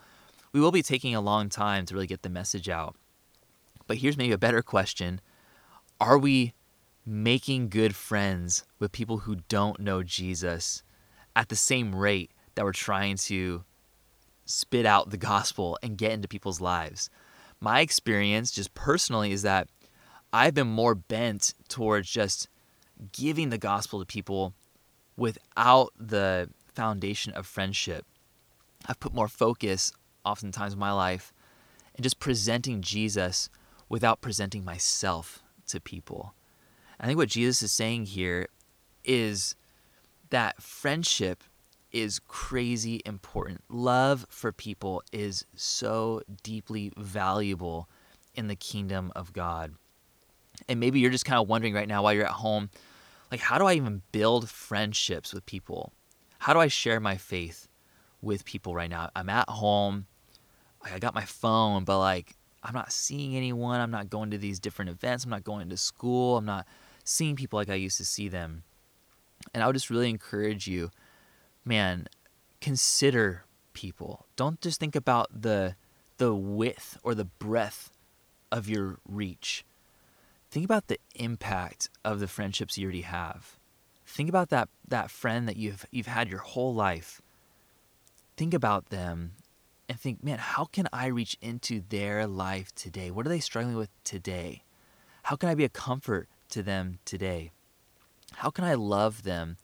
we 0.52 0.60
will 0.60 0.70
be 0.70 0.82
taking 0.82 1.14
a 1.14 1.20
long 1.20 1.48
time 1.48 1.84
to 1.86 1.94
really 1.94 2.06
get 2.06 2.22
the 2.22 2.28
message 2.28 2.68
out. 2.68 2.94
But 3.86 3.98
here's 3.98 4.16
maybe 4.16 4.32
a 4.32 4.38
better 4.38 4.62
question 4.62 5.20
Are 6.00 6.16
we 6.16 6.54
making 7.06 7.68
good 7.68 7.94
friends 7.94 8.64
with 8.78 8.92
people 8.92 9.18
who 9.18 9.36
don't 9.48 9.80
know 9.80 10.02
Jesus 10.02 10.82
at 11.36 11.48
the 11.48 11.56
same 11.56 11.94
rate 11.94 12.30
that 12.54 12.64
we're 12.64 12.72
trying 12.72 13.16
to 13.16 13.64
spit 14.46 14.86
out 14.86 15.10
the 15.10 15.16
gospel 15.16 15.78
and 15.82 15.98
get 15.98 16.12
into 16.12 16.28
people's 16.28 16.60
lives. 16.60 17.10
My 17.60 17.80
experience, 17.80 18.50
just 18.50 18.74
personally, 18.74 19.32
is 19.32 19.42
that 19.42 19.68
I've 20.32 20.54
been 20.54 20.68
more 20.68 20.94
bent 20.94 21.54
towards 21.68 22.10
just 22.10 22.48
giving 23.12 23.50
the 23.50 23.58
gospel 23.58 24.00
to 24.00 24.06
people 24.06 24.54
without 25.16 25.92
the 25.98 26.50
foundation 26.74 27.32
of 27.32 27.46
friendship. 27.46 28.04
I've 28.86 29.00
put 29.00 29.14
more 29.14 29.28
focus, 29.28 29.92
oftentimes 30.24 30.74
in 30.74 30.78
my 30.78 30.92
life, 30.92 31.32
in 31.94 32.02
just 32.02 32.18
presenting 32.18 32.82
Jesus 32.82 33.48
without 33.88 34.20
presenting 34.20 34.64
myself 34.64 35.42
to 35.68 35.80
people. 35.80 36.34
I 36.98 37.06
think 37.06 37.18
what 37.18 37.28
Jesus 37.28 37.62
is 37.62 37.72
saying 37.72 38.06
here 38.06 38.48
is 39.04 39.54
that 40.30 40.62
friendship 40.62 41.44
is 41.92 42.18
crazy 42.18 43.00
important. 43.06 43.62
Love 43.68 44.26
for 44.28 44.50
people 44.50 45.02
is 45.12 45.46
so 45.54 46.22
deeply 46.42 46.92
valuable 46.96 47.88
in 48.34 48.48
the 48.48 48.56
kingdom 48.56 49.12
of 49.14 49.32
God. 49.32 49.74
And 50.68 50.80
maybe 50.80 51.00
you're 51.00 51.10
just 51.10 51.24
kind 51.24 51.40
of 51.40 51.48
wondering 51.48 51.74
right 51.74 51.88
now 51.88 52.02
while 52.02 52.12
you're 52.12 52.24
at 52.24 52.32
home, 52.32 52.70
like, 53.30 53.40
how 53.40 53.58
do 53.58 53.66
I 53.66 53.74
even 53.74 54.02
build 54.12 54.48
friendships 54.48 55.32
with 55.32 55.44
people? 55.46 55.92
How 56.38 56.52
do 56.52 56.60
I 56.60 56.68
share 56.68 57.00
my 57.00 57.16
faith 57.16 57.68
with 58.22 58.44
people 58.44 58.74
right 58.74 58.90
now? 58.90 59.10
I'm 59.16 59.28
at 59.28 59.48
home, 59.48 60.06
I 60.82 60.98
got 60.98 61.14
my 61.14 61.24
phone, 61.24 61.84
but 61.84 61.98
like, 61.98 62.36
I'm 62.62 62.74
not 62.74 62.92
seeing 62.92 63.36
anyone. 63.36 63.80
I'm 63.80 63.90
not 63.90 64.08
going 64.08 64.30
to 64.30 64.38
these 64.38 64.58
different 64.58 64.90
events. 64.90 65.24
I'm 65.24 65.30
not 65.30 65.44
going 65.44 65.68
to 65.68 65.76
school. 65.76 66.38
I'm 66.38 66.46
not 66.46 66.66
seeing 67.04 67.36
people 67.36 67.58
like 67.58 67.68
I 67.68 67.74
used 67.74 67.98
to 67.98 68.04
see 68.04 68.28
them. 68.28 68.62
And 69.52 69.62
I 69.62 69.66
would 69.66 69.74
just 69.74 69.90
really 69.90 70.08
encourage 70.08 70.66
you 70.66 70.90
man, 71.64 72.06
consider 72.60 73.44
people. 73.72 74.26
Don't 74.36 74.60
just 74.60 74.78
think 74.78 74.94
about 74.94 75.42
the 75.42 75.76
the 76.18 76.34
width 76.34 76.98
or 77.02 77.14
the 77.14 77.24
breadth 77.24 77.90
of 78.52 78.68
your 78.68 78.98
reach. 79.08 79.64
Think 80.54 80.66
about 80.66 80.86
the 80.86 81.00
impact 81.16 81.88
of 82.04 82.20
the 82.20 82.28
friendships 82.28 82.78
you 82.78 82.84
already 82.84 83.00
have. 83.00 83.58
Think 84.06 84.28
about 84.28 84.50
that 84.50 84.68
that 84.86 85.10
friend 85.10 85.48
that 85.48 85.56
you've 85.56 85.84
you've 85.90 86.06
had 86.06 86.28
your 86.28 86.38
whole 86.38 86.72
life. 86.72 87.20
Think 88.36 88.54
about 88.54 88.90
them 88.90 89.32
and 89.88 89.98
think, 89.98 90.22
man, 90.22 90.38
how 90.38 90.66
can 90.66 90.86
I 90.92 91.06
reach 91.06 91.36
into 91.42 91.82
their 91.88 92.28
life 92.28 92.72
today? 92.76 93.10
What 93.10 93.26
are 93.26 93.30
they 93.30 93.40
struggling 93.40 93.74
with 93.74 93.90
today? 94.04 94.62
How 95.24 95.34
can 95.34 95.48
I 95.48 95.56
be 95.56 95.64
a 95.64 95.68
comfort 95.68 96.28
to 96.50 96.62
them 96.62 97.00
today? 97.04 97.50
How 98.34 98.50
can 98.50 98.62
I 98.62 98.74
love 98.74 99.24
them 99.24 99.56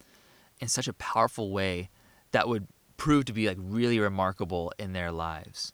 in 0.59 0.67
such 0.67 0.89
a 0.89 0.93
powerful 0.93 1.51
way 1.51 1.89
that 2.31 2.49
would 2.49 2.67
prove 2.97 3.23
to 3.23 3.33
be 3.33 3.47
like 3.47 3.57
really 3.61 3.97
remarkable 3.97 4.73
in 4.77 4.91
their 4.91 5.13
lives. 5.13 5.71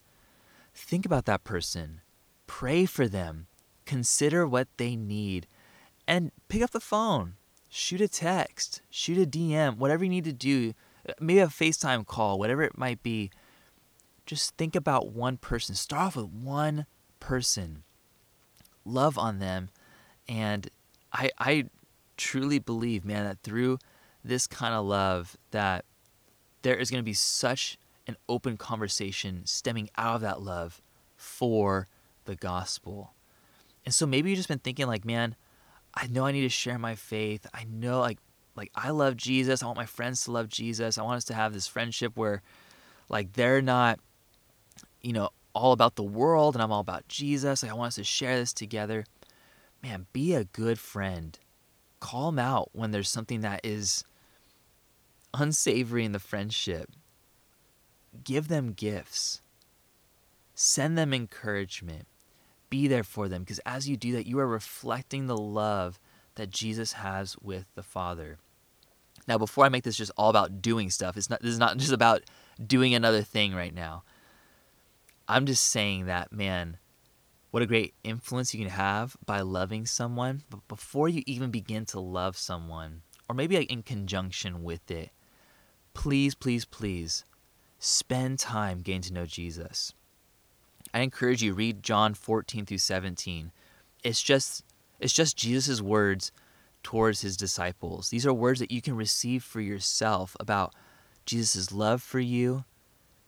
Think 0.76 1.08
about 1.08 1.26
that 1.26 1.44
person, 1.44 2.02
pray 2.46 2.86
for 2.86 3.08
them, 3.08 3.48
consider 3.88 4.46
what 4.46 4.68
they 4.78 4.96
need, 4.96 5.48
and 6.08 6.32
pick 6.50 6.62
up 6.62 6.72
the 6.72 6.80
phone, 6.80 7.34
shoot 7.70 8.02
a 8.02 8.08
text, 8.08 8.82
shoot 8.90 9.18
a 9.18 9.26
DM, 9.26 9.78
whatever 9.78 10.04
you 10.04 10.10
need 10.10 10.26
to 10.26 10.34
do, 10.34 10.74
maybe 11.20 11.40
a 11.40 11.48
FaceTime 11.48 12.06
call, 12.06 12.38
whatever 12.38 12.62
it 12.62 12.78
might 12.78 13.02
be. 13.02 13.32
Just 14.26 14.56
think 14.58 14.76
about 14.76 15.12
one 15.12 15.38
person. 15.38 15.74
Start 15.74 16.02
off 16.02 16.16
with 16.18 16.28
one 16.28 16.86
person. 17.20 17.84
Love 18.86 19.18
on 19.18 19.40
them. 19.40 19.70
And 20.28 20.70
I 21.14 21.32
I 21.40 21.70
truly 22.18 22.60
believe, 22.60 23.06
man, 23.06 23.24
that 23.24 23.42
through 23.42 23.80
this 24.24 24.48
kind 24.48 24.74
of 24.74 24.86
love 24.86 25.38
that 25.52 25.86
there 26.62 26.76
is 26.76 26.92
going 26.92 27.02
to 27.02 27.06
be 27.06 27.14
such 27.14 27.78
an 28.06 28.18
open 28.28 28.58
conversation 28.58 29.46
stemming 29.46 29.90
out 29.98 30.16
of 30.16 30.22
that 30.22 30.42
love 30.42 30.82
for 31.16 31.88
the 32.26 32.36
gospel. 32.36 33.14
And 33.88 33.94
so 33.94 34.06
maybe 34.06 34.30
you've 34.30 34.36
just 34.36 34.50
been 34.50 34.60
thinking 34.60 34.86
like, 34.86 35.06
man, 35.06 35.34
I 35.94 36.08
know 36.08 36.26
I 36.26 36.34
need 36.34 36.42
to 36.42 36.50
share 36.50 36.78
my 36.78 36.96
faith. 36.96 37.48
I 37.54 37.64
know 37.64 38.02
like 38.02 38.18
like 38.54 38.70
I 38.76 38.90
love 38.90 39.16
Jesus. 39.16 39.64
I 39.64 39.66
want 39.66 39.78
my 39.78 39.86
friends 39.86 40.26
to 40.26 40.32
love 40.32 40.50
Jesus. 40.50 40.98
I 40.98 41.04
want 41.04 41.16
us 41.16 41.24
to 41.24 41.34
have 41.34 41.54
this 41.54 41.68
friendship 41.68 42.18
where 42.18 42.42
like 43.08 43.32
they're 43.32 43.62
not 43.62 44.02
you 45.02 45.14
know 45.14 45.30
all 45.54 45.72
about 45.72 45.96
the 45.96 46.04
world 46.04 46.54
and 46.54 46.62
I'm 46.62 46.74
all 46.74 46.82
about 46.82 47.08
Jesus. 47.08 47.64
Like 47.64 47.72
I 47.72 47.76
want 47.76 47.88
us 47.88 47.96
to 47.96 48.04
share 48.04 48.38
this 48.38 48.52
together. 48.52 49.06
Man, 49.82 50.06
be 50.12 50.34
a 50.34 50.44
good 50.44 50.80
friend. 50.80 51.40
Call 52.02 52.32
them 52.32 52.40
out 52.40 52.72
when 52.74 52.92
there's 52.92 53.08
something 53.08 53.40
that 53.40 53.62
is 53.64 54.04
unsavory 55.34 56.04
in 56.04 56.12
the 56.12 56.20
friendship. 56.20 56.92
Give 58.26 58.50
them 58.50 58.74
gifts. 58.74 59.40
Send 60.56 60.98
them 60.98 61.14
encouragement. 61.14 62.06
Be 62.70 62.88
there 62.88 63.04
for 63.04 63.28
them 63.28 63.44
because 63.44 63.60
as 63.66 63.88
you 63.88 63.98
do 63.98 64.12
that, 64.14 64.28
you 64.28 64.40
are 64.40 64.48
reflecting 64.48 65.28
the 65.28 65.38
love 65.38 66.00
that 66.36 66.50
Jesus 66.50 66.94
has 66.94 67.38
with 67.40 67.66
the 67.76 67.84
Father. 67.84 68.38
Now, 69.28 69.38
before 69.38 69.66
I 69.66 69.70
make 69.70 69.84
this 69.84 69.98
just 69.98 70.12
all 70.18 70.30
about 70.30 70.62
doing 70.62 70.90
stuff, 70.90 71.18
it's 71.18 71.30
not 71.30 71.42
this 71.42 71.52
is 71.52 71.60
not 71.60 71.78
just 71.78 71.92
about 71.92 72.24
doing 72.66 72.94
another 72.94 73.22
thing 73.22 73.54
right 73.54 73.74
now. 73.74 74.04
I'm 75.28 75.46
just 75.46 75.66
saying 75.66 76.06
that, 76.06 76.32
man, 76.32 76.78
what 77.52 77.64
a 77.64 77.68
great 77.68 77.94
influence 78.04 78.54
you 78.54 78.60
can 78.60 78.70
have 78.70 79.18
by 79.26 79.42
loving 79.42 79.86
someone. 79.86 80.44
But 80.50 80.68
before 80.68 81.10
you 81.10 81.24
even 81.26 81.52
begin 81.52 81.86
to 81.88 82.00
love 82.00 82.38
someone, 82.38 83.02
or 83.28 83.36
maybe 83.36 83.58
in 83.58 83.84
conjunction 83.84 84.64
with 84.64 84.90
it, 84.90 85.12
please, 85.94 86.36
please, 86.36 86.64
please 86.64 87.26
spend 87.80 88.40
time 88.40 88.80
getting 88.80 89.02
to 89.02 89.14
know 89.14 89.26
Jesus. 89.26 89.94
I 90.98 91.02
encourage 91.02 91.44
you 91.44 91.54
read 91.54 91.84
John 91.84 92.16
14 92.16 92.66
through 92.66 92.80
17. 92.80 93.52
It's 94.04 94.24
just 94.24 94.64
it's 95.00 95.14
just 95.14 95.38
Jesus' 95.38 95.80
words 95.80 96.32
towards 96.82 97.22
his 97.22 97.38
disciples. 97.38 98.10
These 98.10 98.26
are 98.26 98.34
words 98.34 98.60
that 98.62 98.72
you 98.72 98.82
can 98.82 98.96
receive 98.96 99.44
for 99.44 99.62
yourself 99.62 100.36
about 100.40 100.74
Jesus' 101.24 101.72
love 101.72 102.02
for 102.02 102.20
you, 102.20 102.66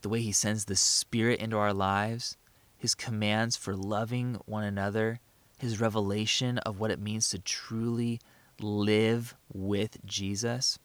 the 0.01 0.09
way 0.09 0.19
he 0.19 0.31
sends 0.31 0.65
the 0.65 0.75
Spirit 0.75 1.39
into 1.39 1.57
our 1.57 1.71
lives, 1.71 2.37
his 2.75 2.95
commands 2.95 3.55
for 3.55 3.75
loving 3.75 4.39
one 4.47 4.63
another, 4.63 5.19
his 5.59 5.79
revelation 5.79 6.57
of 6.59 6.79
what 6.79 6.89
it 6.89 6.99
means 6.99 7.29
to 7.29 7.37
truly 7.37 8.19
live 8.59 9.35
with 9.53 10.03
Jesus. 10.07 10.79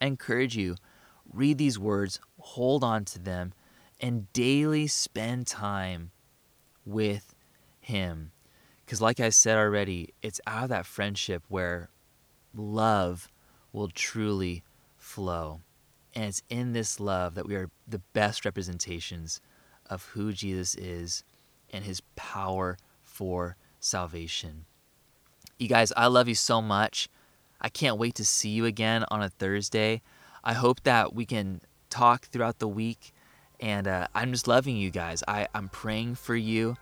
I 0.00 0.06
encourage 0.06 0.56
you, 0.56 0.74
read 1.32 1.56
these 1.56 1.78
words, 1.78 2.18
hold 2.40 2.82
on 2.82 3.04
to 3.04 3.20
them, 3.20 3.52
and 4.04 4.30
daily 4.34 4.86
spend 4.86 5.46
time 5.46 6.10
with 6.84 7.34
Him. 7.80 8.32
Because, 8.84 9.00
like 9.00 9.18
I 9.18 9.30
said 9.30 9.56
already, 9.56 10.12
it's 10.20 10.42
out 10.46 10.64
of 10.64 10.68
that 10.68 10.84
friendship 10.84 11.42
where 11.48 11.88
love 12.54 13.28
will 13.72 13.88
truly 13.88 14.62
flow. 14.98 15.62
And 16.14 16.24
it's 16.26 16.42
in 16.50 16.74
this 16.74 17.00
love 17.00 17.34
that 17.34 17.46
we 17.46 17.54
are 17.54 17.70
the 17.88 18.02
best 18.12 18.44
representations 18.44 19.40
of 19.88 20.04
who 20.08 20.34
Jesus 20.34 20.74
is 20.74 21.24
and 21.70 21.82
his 21.82 22.02
power 22.14 22.76
for 23.02 23.56
salvation. 23.80 24.66
You 25.58 25.66
guys, 25.66 25.94
I 25.96 26.08
love 26.08 26.28
you 26.28 26.34
so 26.34 26.60
much. 26.60 27.08
I 27.58 27.70
can't 27.70 27.96
wait 27.96 28.16
to 28.16 28.24
see 28.26 28.50
you 28.50 28.66
again 28.66 29.06
on 29.10 29.22
a 29.22 29.30
Thursday. 29.30 30.02
I 30.44 30.52
hope 30.52 30.82
that 30.82 31.14
we 31.14 31.24
can 31.24 31.62
talk 31.88 32.26
throughout 32.26 32.58
the 32.58 32.68
week 32.68 33.13
and 33.64 33.88
uh, 33.88 34.06
I'm 34.14 34.30
just 34.30 34.46
loving 34.46 34.76
you 34.76 34.90
guys. 34.90 35.24
I, 35.26 35.48
I'm 35.54 35.70
praying 35.70 36.16
for 36.16 36.36
you 36.36 36.76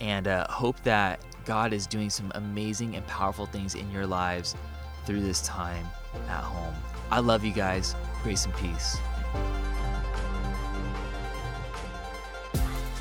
and 0.00 0.26
uh, 0.26 0.46
hope 0.48 0.82
that 0.82 1.20
God 1.44 1.74
is 1.74 1.86
doing 1.86 2.08
some 2.08 2.32
amazing 2.34 2.96
and 2.96 3.06
powerful 3.06 3.44
things 3.44 3.74
in 3.74 3.90
your 3.90 4.06
lives 4.06 4.56
through 5.04 5.20
this 5.20 5.42
time 5.42 5.86
at 6.28 6.42
home. 6.42 6.74
I 7.10 7.20
love 7.20 7.44
you 7.44 7.52
guys. 7.52 7.94
Grace 8.22 8.46
and 8.46 8.54
peace. 8.54 8.96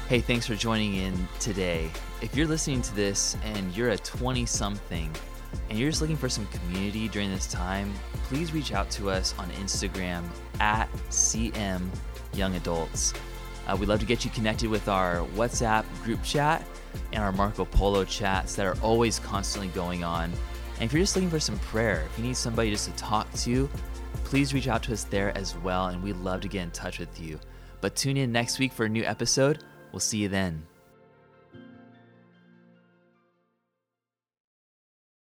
Hey, 0.09 0.19
thanks 0.19 0.45
for 0.45 0.55
joining 0.55 0.95
in 0.95 1.25
today. 1.39 1.89
If 2.21 2.35
you're 2.35 2.47
listening 2.47 2.81
to 2.81 2.95
this 2.95 3.37
and 3.45 3.75
you're 3.77 3.91
a 3.91 3.97
20 3.97 4.45
something 4.45 5.09
and 5.69 5.79
you're 5.79 5.89
just 5.89 6.01
looking 6.01 6.17
for 6.17 6.27
some 6.27 6.47
community 6.47 7.07
during 7.07 7.31
this 7.31 7.47
time, 7.47 7.93
please 8.23 8.51
reach 8.51 8.73
out 8.73 8.91
to 8.91 9.09
us 9.09 9.33
on 9.39 9.49
Instagram 9.51 10.25
at 10.59 10.91
CM 11.09 11.87
young 12.33 12.55
adults. 12.55 13.13
Uh, 13.67 13.75
we'd 13.79 13.89
love 13.89 13.99
to 13.99 14.05
get 14.05 14.25
you 14.25 14.31
connected 14.31 14.69
with 14.69 14.87
our 14.87 15.25
WhatsApp 15.35 15.85
group 16.03 16.21
chat 16.23 16.65
and 17.13 17.23
our 17.23 17.31
Marco 17.31 17.65
Polo 17.65 18.03
chats 18.03 18.55
that 18.55 18.65
are 18.65 18.77
always 18.81 19.19
constantly 19.19 19.69
going 19.69 20.03
on. 20.03 20.31
And 20.75 20.83
if 20.83 20.93
you're 20.93 21.01
just 21.01 21.15
looking 21.15 21.29
for 21.29 21.39
some 21.39 21.59
prayer, 21.59 22.07
if 22.11 22.17
you 22.17 22.25
need 22.25 22.35
somebody 22.35 22.71
just 22.71 22.85
to 22.85 22.91
talk 22.93 23.31
to, 23.33 23.69
please 24.23 24.53
reach 24.53 24.67
out 24.67 24.81
to 24.83 24.93
us 24.93 25.03
there 25.03 25.37
as 25.37 25.55
well, 25.57 25.87
and 25.87 26.01
we'd 26.01 26.15
love 26.17 26.41
to 26.41 26.47
get 26.47 26.63
in 26.63 26.71
touch 26.71 26.99
with 26.99 27.19
you. 27.19 27.39
But 27.81 27.95
tune 27.95 28.17
in 28.17 28.31
next 28.31 28.59
week 28.59 28.73
for 28.73 28.85
a 28.85 28.89
new 28.89 29.03
episode. 29.03 29.63
We'll 29.91 29.99
see 29.99 30.19
you 30.19 30.29
then. 30.29 30.70